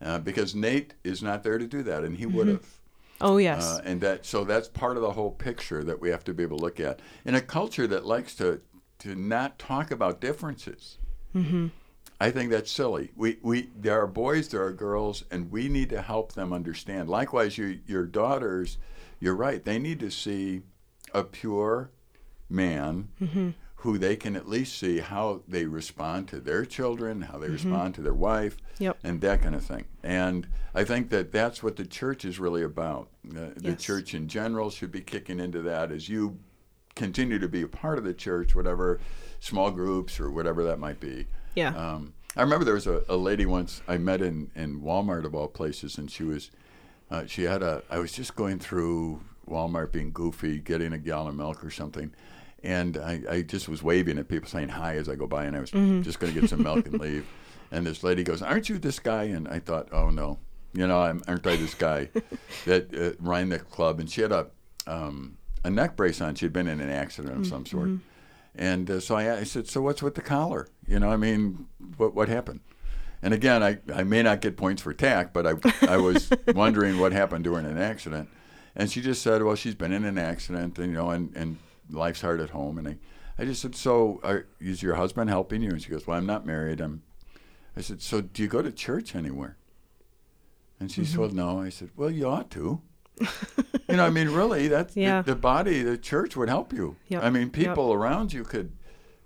Uh, 0.03 0.19
because 0.19 0.55
Nate 0.55 0.95
is 1.05 1.23
not 1.23 1.43
there 1.43 1.59
to 1.59 1.67
do 1.67 1.83
that, 1.85 2.05
and 2.05 2.17
he 2.17 2.27
would 2.27 2.49
have. 2.49 2.67
Oh 3.21 3.39
yes. 3.39 3.65
Uh, 3.65 3.81
and 3.85 4.01
that 4.03 4.27
so 4.27 4.45
that's 4.45 4.69
part 4.69 4.97
of 4.97 5.03
the 5.03 5.13
whole 5.13 5.31
picture 5.31 5.83
that 5.85 6.01
we 6.01 6.11
have 6.11 6.23
to 6.25 6.35
be 6.35 6.43
able 6.43 6.59
to 6.59 6.63
look 6.65 6.81
at 6.81 7.01
in 7.25 7.35
a 7.35 7.41
culture 7.41 7.87
that 7.87 8.05
likes 8.05 8.35
to 8.35 8.61
to 8.99 9.15
not 9.15 9.59
talk 9.59 9.91
about 9.91 10.21
differences. 10.21 10.99
Mm-hmm. 11.35 11.69
I 12.21 12.31
think 12.31 12.51
that's 12.51 12.71
silly. 12.71 13.13
We 13.17 13.39
we 13.41 13.71
there 13.75 14.01
are 14.03 14.07
boys, 14.07 14.49
there 14.49 14.63
are 14.63 14.73
girls, 14.73 15.25
and 15.31 15.51
we 15.51 15.69
need 15.69 15.89
to 15.91 16.03
help 16.03 16.33
them 16.33 16.53
understand. 16.53 17.09
Likewise, 17.09 17.57
your 17.57 17.75
your 17.87 18.05
daughters, 18.05 18.77
you're 19.19 19.35
right. 19.35 19.65
They 19.65 19.79
need 19.79 20.01
to 20.01 20.11
see 20.11 20.63
a 21.15 21.25
pure 21.25 21.91
man 22.49 23.09
Mm-hmm. 23.21 23.51
Who 23.81 23.99
they 23.99 24.17
can 24.17 24.35
at 24.37 24.49
least 24.49 24.79
see 24.79 24.99
how 24.99 25.43
they 25.47 25.65
respond 25.67 26.29
to 26.29 26.41
their 26.41 26.65
children, 26.65 27.23
how 27.23 27.39
they 27.39 27.49
respond 27.49 27.95
to 27.95 28.01
their 28.03 28.15
wife, 28.15 28.57
Mm-hmm. 28.57 28.85
Yep. 28.85 28.99
and 29.05 29.21
that 29.23 29.41
kind 29.43 29.55
of 29.55 29.63
thing. 29.65 29.85
And 30.03 30.47
I 30.75 30.85
think 30.85 31.09
that 31.11 31.33
that's 31.33 31.63
what 31.63 31.77
the 31.77 31.87
church 31.87 32.25
is 32.27 32.39
really 32.39 32.63
about. 32.63 33.09
The, 33.25 33.53
the 33.57 33.75
church 33.75 34.13
in 34.15 34.29
general 34.29 34.69
should 34.71 34.93
be 34.93 35.01
kicking 35.01 35.41
into 35.41 35.63
that 35.63 35.91
as 35.91 36.09
you 36.11 36.39
continue 36.95 37.39
to 37.39 37.49
be 37.49 37.63
a 37.63 37.69
part 37.69 37.97
of 37.99 38.05
the 38.05 38.13
church, 38.15 38.55
whatever 38.55 39.01
small 39.41 39.71
groups 39.71 40.19
or 40.21 40.31
whatever 40.31 40.63
that 40.65 40.79
might 40.79 41.01
be. 41.01 41.27
yeah. 41.55 41.69
Um, 41.75 42.13
I 42.37 42.43
remember 42.43 42.67
there 42.67 42.75
was 42.75 42.87
a, 42.87 43.03
a 43.09 43.17
lady 43.17 43.47
once 43.47 43.81
I 43.89 43.97
met 43.97 44.21
in, 44.21 44.51
in 44.55 44.83
Walmart 44.83 45.25
of 45.25 45.35
all 45.35 45.49
places, 45.49 45.97
and 45.97 46.11
she 46.11 46.23
was, 46.23 46.51
uh, 47.11 47.25
she 47.25 47.45
had 47.45 47.63
a, 47.63 47.83
I 47.89 47.99
was 47.99 48.13
just 48.13 48.37
going 48.37 48.59
through 48.59 49.23
Walmart 49.49 49.91
being 49.91 50.13
goofy, 50.13 50.59
getting 50.59 50.93
a 50.93 50.99
gallon 50.99 51.29
of 51.29 51.35
milk 51.37 51.65
or 51.65 51.71
something. 51.71 52.13
And 52.63 52.97
I, 52.97 53.21
I 53.31 53.43
just 53.43 53.69
was 53.69 53.83
waving 53.83 54.19
at 54.19 54.29
people 54.29 54.49
saying 54.49 54.71
hi 54.71 54.97
as 54.97 55.09
I 55.09 55.15
go 55.15 55.27
by, 55.27 55.45
and 55.45 55.57
I 55.57 55.61
was 55.61 55.71
just 55.71 56.19
going 56.19 56.33
to 56.33 56.41
get 56.41 56.51
some 56.51 56.63
milk 56.63 56.87
and 56.87 57.01
leave. 57.01 57.27
And 57.73 57.85
this 57.85 58.05
lady 58.05 58.23
goes, 58.23 58.43
Aren't 58.43 58.69
you 58.69 58.79
this 58.79 59.01
guy? 59.01 59.25
And 59.25 59.49
I 59.49 59.59
thought, 59.59 59.89
Oh, 59.91 60.09
no. 60.11 60.39
You 60.73 60.87
know, 60.87 61.01
I'm, 61.01 61.21
aren't 61.27 61.45
I 61.49 61.57
this 61.57 61.75
guy 61.75 62.11
that 62.65 62.95
uh, 62.95 63.17
ran 63.19 63.49
the 63.49 63.59
club? 63.59 63.99
And 63.99 64.09
she 64.09 64.21
had 64.21 64.31
a, 64.31 64.47
um, 64.87 65.37
a 65.65 65.71
neck 65.71 65.97
brace 65.97 66.21
on. 66.21 66.37
She'd 66.37 66.53
been 66.53 66.69
in 66.69 66.81
an 66.81 66.91
accident 66.91 67.37
of 67.37 67.45
some 67.49 67.67
sort. 67.67 67.89
And 68.55 68.89
uh, 68.89 69.01
so 69.01 69.17
I, 69.17 69.39
I 69.39 69.43
said, 69.43 69.67
"So 69.69 69.83
what's 69.83 70.01
with 70.01 70.15
the 70.15 70.23
collar? 70.23 70.69
You 70.87 71.01
know, 71.01 71.11
I 71.11 71.17
mean, 71.17 71.67
what 71.97 72.15
what 72.15 72.29
happened?" 72.29 72.61
And 73.21 73.35
again, 73.35 73.63
I, 73.63 73.79
I 73.93 74.05
may 74.05 74.23
not 74.23 74.41
get 74.41 74.57
points 74.57 74.81
for 74.81 74.95
tact, 74.95 75.35
but 75.35 75.47
I 75.47 75.55
I 75.87 75.97
was 75.97 76.31
wondering 76.55 76.99
what 77.01 77.13
happened 77.13 77.45
during 77.45 77.67
an 77.67 77.79
accident. 77.79 78.29
And 78.75 78.91
she 78.91 79.01
just 79.01 79.23
said, 79.23 79.43
well, 79.43 79.57
she's 79.57 79.75
been 79.75 79.93
in 79.93 80.05
an 80.05 80.19
accident, 80.19 80.79
and 80.79 80.89
you 80.93 80.97
know, 80.99 81.11
and, 81.11 81.35
and 81.35 81.57
life's 81.91 82.21
hard 82.21 82.41
at 82.41 82.51
home. 82.51 82.79
And 82.79 82.89
I, 82.89 82.97
I 83.39 83.45
just 83.45 83.63
said, 83.63 83.75
so 83.75 84.21
are, 84.23 84.47
is 84.61 84.83
your 84.83 84.95
husband 84.95 85.31
helping 85.31 85.63
you? 85.63 85.71
And 85.71 85.83
she 85.83 85.91
goes, 85.91 86.07
well, 86.07 86.17
I'm 86.19 86.27
not 86.27 86.47
married. 86.47 86.81
I'm. 86.81 87.03
I 87.77 87.83
said, 87.83 88.01
so 88.01 88.21
do 88.23 88.43
you 88.43 88.49
go 88.49 88.63
to 88.63 88.73
church 88.73 89.15
anywhere? 89.15 89.57
And 90.81 90.91
she 90.91 91.03
Mm-hmm. 91.03 91.11
said, 91.11 91.21
well, 91.21 91.31
no. 91.31 91.61
I 91.61 91.69
said, 91.69 91.91
well, 91.97 92.11
you 92.11 92.27
ought 92.27 92.51
to. 92.53 92.81
you 93.21 93.97
know, 93.97 94.05
I 94.07 94.11
mean, 94.11 94.29
really, 94.29 94.69
that's 94.69 94.97
Yeah. 94.97 95.23
the, 95.23 95.33
the 95.35 95.41
body, 95.41 95.83
the 95.83 95.97
church 95.99 96.37
would 96.37 96.49
help 96.49 96.73
you. 96.73 96.97
Yep. 97.09 97.23
I 97.23 97.31
mean, 97.31 97.45
Yep. 97.45 97.53
people 97.53 97.93
around 97.93 98.33
you 98.33 98.45
could 98.45 98.73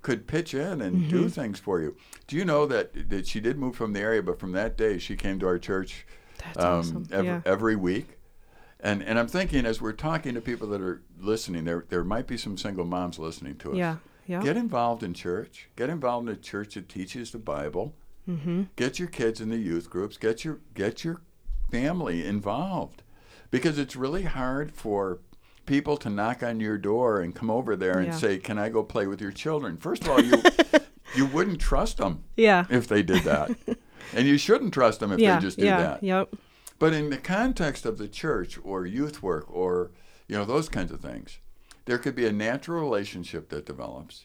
could 0.02 0.26
pitch 0.26 0.54
in 0.54 0.80
and 0.80 1.10
do 1.10 1.20
Mm-hmm. 1.20 1.28
things 1.28 1.58
for 1.60 1.80
you. 1.80 1.94
Do 2.26 2.34
you 2.36 2.44
know 2.44 2.66
that 2.66 3.08
that 3.10 3.26
she 3.26 3.38
did 3.40 3.58
move 3.58 3.76
from 3.76 3.92
the 3.92 4.00
area, 4.00 4.22
but 4.22 4.38
from 4.40 4.52
that 4.52 4.76
day 4.76 4.98
she 4.98 5.14
came 5.16 5.38
to 5.40 5.46
our 5.46 5.58
church 5.58 6.06
um, 6.56 6.64
awesome. 6.78 7.08
every, 7.12 7.26
yeah. 7.26 7.40
every 7.44 7.76
week. 7.76 8.16
And 8.82 9.02
and 9.02 9.18
I'm 9.18 9.28
thinking 9.28 9.66
as 9.66 9.80
we're 9.80 9.92
talking 9.92 10.34
to 10.34 10.40
people 10.40 10.68
that 10.68 10.80
are 10.80 11.02
listening, 11.18 11.64
there 11.64 11.84
there 11.88 12.04
might 12.04 12.26
be 12.26 12.36
some 12.36 12.56
single 12.56 12.84
moms 12.84 13.18
listening 13.18 13.56
to 13.58 13.72
us. 13.72 13.76
Yeah. 13.76 13.96
Yeah. 14.26 14.42
Get 14.42 14.56
involved 14.56 15.02
in 15.02 15.12
church. 15.12 15.68
Get 15.76 15.90
involved 15.90 16.28
in 16.28 16.34
a 16.34 16.38
church 16.38 16.74
that 16.74 16.88
teaches 16.88 17.30
the 17.32 17.38
Bible. 17.38 17.94
mm-hmm. 18.28 18.64
Get 18.76 18.98
your 18.98 19.08
kids 19.08 19.40
in 19.40 19.48
the 19.50 19.56
youth 19.58 19.90
groups. 19.90 20.16
Get 20.16 20.44
your 20.44 20.60
get 20.74 21.04
your 21.04 21.20
family 21.70 22.24
involved, 22.26 23.02
because 23.50 23.78
it's 23.78 23.96
really 23.96 24.22
hard 24.24 24.72
for 24.72 25.18
people 25.66 25.96
to 25.96 26.10
knock 26.10 26.42
on 26.42 26.58
your 26.60 26.78
door 26.78 27.20
and 27.20 27.34
come 27.34 27.50
over 27.50 27.76
there 27.76 27.98
and 27.98 28.08
Yeah. 28.08 28.16
say, 28.16 28.38
"Can 28.38 28.58
I 28.58 28.68
go 28.70 28.82
play 28.82 29.06
with 29.06 29.20
your 29.20 29.30
children?" 29.32 29.76
First 29.76 30.04
of 30.04 30.10
all, 30.10 30.20
you 30.22 30.42
you 31.16 31.26
wouldn't 31.26 31.60
trust 31.60 31.98
them 31.98 32.24
Yeah. 32.36 32.66
if 32.70 32.86
they 32.88 33.02
did 33.02 33.24
that, 33.24 33.50
and 34.14 34.26
you 34.26 34.38
shouldn't 34.38 34.72
trust 34.74 35.00
them 35.00 35.12
if 35.12 35.18
yeah. 35.20 35.36
they 35.36 35.42
just 35.42 35.58
do 35.58 35.64
yeah. 35.66 35.78
that. 35.78 36.02
Yep. 36.02 36.34
But 36.80 36.94
in 36.94 37.10
the 37.10 37.18
context 37.18 37.84
of 37.84 37.98
the 37.98 38.08
church 38.08 38.58
or 38.64 38.86
youth 38.86 39.22
work 39.22 39.44
or 39.48 39.90
you 40.26 40.36
know 40.36 40.46
those 40.46 40.68
kinds 40.68 40.90
of 40.90 41.00
things, 41.00 41.38
there 41.84 41.98
could 41.98 42.16
be 42.16 42.26
a 42.26 42.32
natural 42.32 42.80
relationship 42.80 43.50
that 43.50 43.66
develops, 43.66 44.24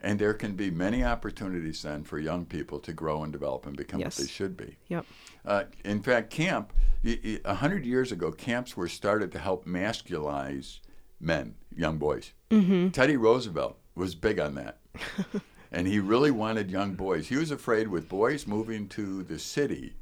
and 0.00 0.18
there 0.18 0.32
can 0.32 0.54
be 0.54 0.70
many 0.70 1.04
opportunities 1.04 1.82
then 1.82 2.02
for 2.04 2.18
young 2.18 2.46
people 2.46 2.78
to 2.80 2.94
grow 2.94 3.22
and 3.22 3.32
develop 3.32 3.66
and 3.66 3.76
become 3.76 4.00
Yes. 4.00 4.18
what 4.18 4.26
they 4.26 4.32
should 4.32 4.56
be. 4.56 4.76
Yep. 4.88 5.04
Uh, 5.44 5.64
in 5.84 6.02
fact, 6.02 6.30
camp 6.30 6.72
a 7.04 7.54
hundred 7.54 7.84
years 7.84 8.12
ago, 8.12 8.32
camps 8.32 8.76
were 8.78 8.88
started 8.88 9.30
to 9.32 9.38
help 9.38 9.66
masculize 9.66 10.78
men, 11.20 11.54
young 11.76 11.98
boys. 11.98 12.32
Mm-hmm. 12.50 12.88
Teddy 12.90 13.18
Roosevelt 13.18 13.76
was 13.94 14.14
big 14.14 14.40
on 14.40 14.54
that. 14.54 14.78
and 15.72 15.86
he 15.86 15.98
really 16.00 16.30
wanted 16.30 16.70
young 16.70 16.94
boys. 16.94 17.28
He 17.28 17.36
was 17.36 17.50
afraid 17.50 17.88
with 17.88 18.08
boys 18.08 18.46
moving 18.46 18.88
to 18.88 19.22
the 19.22 19.38
city 19.38 19.96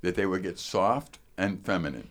that 0.00 0.16
they 0.16 0.26
would 0.26 0.42
get 0.42 0.58
soft 0.58 1.20
and 1.36 1.64
feminine. 1.64 2.10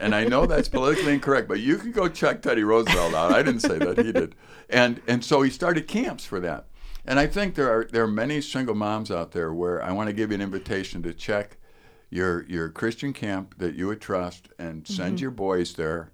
And 0.00 0.14
I 0.14 0.24
know 0.24 0.46
that's 0.46 0.68
politically 0.68 1.14
incorrect, 1.14 1.48
but 1.48 1.60
you 1.60 1.76
can 1.76 1.90
go 1.90 2.08
check 2.08 2.40
Teddy 2.40 2.62
Roosevelt 2.62 3.14
out. 3.14 3.32
I 3.32 3.42
didn't 3.42 3.62
say 3.62 3.78
that, 3.78 3.98
he 3.98 4.12
did. 4.12 4.34
And 4.70 5.00
and 5.08 5.24
so 5.24 5.42
he 5.42 5.50
started 5.50 5.88
camps 5.88 6.24
for 6.24 6.40
that. 6.40 6.66
And 7.04 7.18
I 7.18 7.26
think 7.26 7.54
there 7.54 7.70
are 7.70 7.84
there 7.84 8.04
are 8.04 8.08
many 8.08 8.40
single 8.40 8.74
moms 8.74 9.10
out 9.10 9.32
there 9.32 9.52
where 9.52 9.82
I 9.82 9.92
want 9.92 10.08
to 10.08 10.12
give 10.12 10.30
you 10.30 10.36
an 10.36 10.40
invitation 10.40 11.02
to 11.02 11.12
check 11.12 11.56
your 12.10 12.44
your 12.44 12.68
Christian 12.68 13.12
camp 13.12 13.56
that 13.58 13.74
you 13.74 13.86
would 13.88 14.00
trust 14.00 14.48
and 14.58 14.86
send 14.86 15.20
your 15.20 15.30
boys 15.30 15.74
there. 15.74 16.12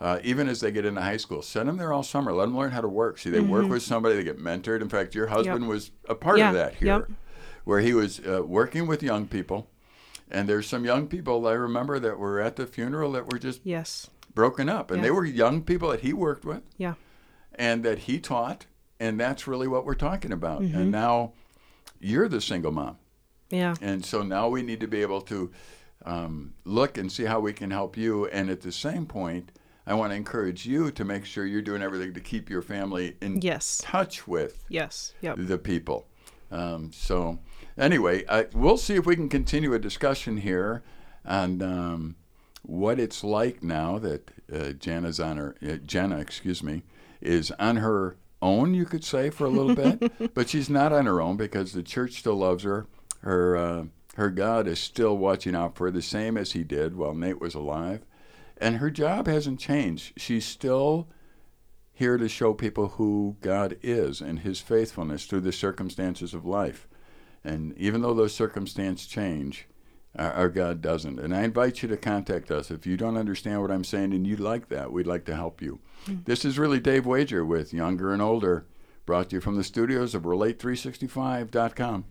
Uh, 0.00 0.18
even 0.24 0.48
as 0.48 0.60
they 0.60 0.72
get 0.72 0.84
into 0.84 1.00
high 1.00 1.16
school, 1.16 1.42
send 1.42 1.68
them 1.68 1.76
there 1.76 1.92
all 1.92 2.02
summer. 2.02 2.32
Let 2.32 2.46
them 2.46 2.58
learn 2.58 2.72
how 2.72 2.80
to 2.80 2.88
work. 2.88 3.18
See, 3.18 3.30
they 3.30 3.40
work 3.40 3.68
with 3.68 3.84
somebody. 3.84 4.16
They 4.16 4.24
get 4.24 4.38
mentored. 4.38 4.82
In 4.82 4.88
fact, 4.88 5.14
your 5.14 5.28
husband 5.28 5.68
was 5.68 5.92
a 6.08 6.16
part 6.16 6.40
of 6.40 6.54
that 6.54 6.74
here, 6.74 6.88
yep. 6.88 7.10
where 7.64 7.78
he 7.78 7.94
was 7.94 8.20
uh, 8.26 8.42
working 8.44 8.88
with 8.88 9.02
young 9.02 9.28
people. 9.28 9.70
And 10.32 10.48
there's 10.48 10.66
some 10.66 10.84
young 10.86 11.06
people 11.08 11.46
I 11.46 11.52
remember 11.52 12.00
that 12.00 12.18
were 12.18 12.40
at 12.40 12.56
the 12.56 12.66
funeral 12.66 13.12
that 13.12 13.30
were 13.30 13.38
just 13.38 13.60
Yes. 13.64 14.08
broken 14.34 14.68
up, 14.68 14.90
and 14.90 14.98
Yeah. 15.00 15.04
they 15.04 15.10
were 15.10 15.26
young 15.26 15.62
people 15.62 15.90
that 15.90 16.00
he 16.00 16.12
worked 16.14 16.44
with 16.46 16.62
Yeah. 16.78 16.94
and 17.54 17.84
that 17.84 18.00
he 18.00 18.18
taught, 18.18 18.64
and 18.98 19.20
that's 19.20 19.46
really 19.46 19.68
what 19.68 19.84
we're 19.84 19.94
talking 19.94 20.32
about. 20.32 20.62
Mm-hmm. 20.62 20.76
And 20.78 20.90
now 20.90 21.34
you're 22.00 22.28
the 22.28 22.40
single 22.40 22.72
mom. 22.72 22.96
Yeah. 23.50 23.74
And 23.82 24.04
so 24.06 24.22
now 24.22 24.48
we 24.48 24.62
need 24.62 24.80
to 24.80 24.88
be 24.88 25.02
able 25.02 25.20
to 25.22 25.52
um, 26.04 26.54
look 26.64 26.98
and 26.98 27.12
see 27.12 27.26
how 27.26 27.38
we 27.38 27.52
can 27.52 27.70
help 27.70 27.96
you. 27.96 28.26
And 28.26 28.50
at 28.50 28.62
the 28.62 28.72
same 28.72 29.06
point, 29.06 29.52
I 29.86 29.94
want 29.94 30.10
to 30.10 30.16
encourage 30.16 30.66
you 30.66 30.90
to 30.90 31.04
make 31.04 31.24
sure 31.24 31.46
you're 31.46 31.62
doing 31.62 31.80
everything 31.80 32.12
to 32.14 32.20
keep 32.20 32.50
your 32.50 32.60
family 32.62 33.16
in 33.20 33.40
Yes. 33.40 33.80
touch 33.84 34.26
with 34.26 34.64
Yes. 34.68 35.12
Yep. 35.20 35.36
the 35.38 35.58
people. 35.58 36.08
Um, 36.52 36.92
so, 36.92 37.38
anyway, 37.78 38.24
I, 38.28 38.46
we'll 38.54 38.76
see 38.76 38.94
if 38.94 39.06
we 39.06 39.16
can 39.16 39.28
continue 39.28 39.72
a 39.72 39.78
discussion 39.78 40.36
here 40.36 40.82
on 41.24 41.62
um, 41.62 42.16
what 42.62 43.00
it's 43.00 43.24
like 43.24 43.62
now 43.62 43.98
that 43.98 44.30
uh, 44.52 44.72
Jenna's 44.72 45.18
on 45.18 45.38
her, 45.38 45.56
uh, 45.66 45.76
Jenna, 45.76 46.18
excuse 46.18 46.62
me, 46.62 46.82
is 47.20 47.50
on 47.52 47.76
her 47.76 48.16
own, 48.42 48.74
you 48.74 48.84
could 48.84 49.04
say, 49.04 49.30
for 49.30 49.46
a 49.46 49.50
little 49.50 49.74
bit. 49.74 50.34
but 50.34 50.48
she's 50.48 50.68
not 50.68 50.92
on 50.92 51.06
her 51.06 51.20
own 51.20 51.36
because 51.36 51.72
the 51.72 51.82
church 51.82 52.12
still 52.12 52.36
loves 52.36 52.64
her. 52.64 52.86
Her, 53.20 53.56
uh, 53.56 53.84
her 54.16 54.30
God 54.30 54.66
is 54.66 54.78
still 54.78 55.16
watching 55.16 55.54
out 55.54 55.76
for 55.76 55.86
her, 55.86 55.90
the 55.90 56.02
same 56.02 56.36
as 56.36 56.52
he 56.52 56.64
did 56.64 56.96
while 56.96 57.14
Nate 57.14 57.40
was 57.40 57.54
alive. 57.54 58.04
And 58.58 58.76
her 58.76 58.90
job 58.90 59.26
hasn't 59.26 59.58
changed. 59.58 60.12
She's 60.20 60.44
still 60.44 61.08
here 62.02 62.18
to 62.18 62.28
show 62.28 62.52
people 62.52 62.88
who 62.88 63.36
God 63.40 63.78
is 63.80 64.20
and 64.20 64.40
his 64.40 64.58
faithfulness 64.58 65.24
through 65.24 65.42
the 65.42 65.52
circumstances 65.52 66.34
of 66.34 66.44
life. 66.44 66.88
And 67.44 67.78
even 67.78 68.02
though 68.02 68.12
those 68.12 68.34
circumstances 68.34 69.06
change, 69.06 69.68
our, 70.16 70.32
our 70.32 70.48
God 70.48 70.82
doesn't. 70.82 71.20
And 71.20 71.32
I 71.32 71.44
invite 71.44 71.80
you 71.80 71.88
to 71.90 71.96
contact 71.96 72.50
us. 72.50 72.72
If 72.72 72.88
you 72.88 72.96
don't 72.96 73.16
understand 73.16 73.62
what 73.62 73.70
I'm 73.70 73.84
saying 73.84 74.12
and 74.14 74.26
you'd 74.26 74.40
like 74.40 74.68
that, 74.68 74.90
we'd 74.90 75.06
like 75.06 75.24
to 75.26 75.36
help 75.36 75.62
you. 75.62 75.78
Hmm. 76.06 76.16
This 76.24 76.44
is 76.44 76.58
really 76.58 76.80
Dave 76.80 77.06
Wager 77.06 77.44
with 77.44 77.72
Younger 77.72 78.12
and 78.12 78.20
Older, 78.20 78.66
brought 79.06 79.30
to 79.30 79.36
you 79.36 79.40
from 79.40 79.54
the 79.54 79.62
studios 79.62 80.12
of 80.12 80.22
Relate365.com. 80.22 82.04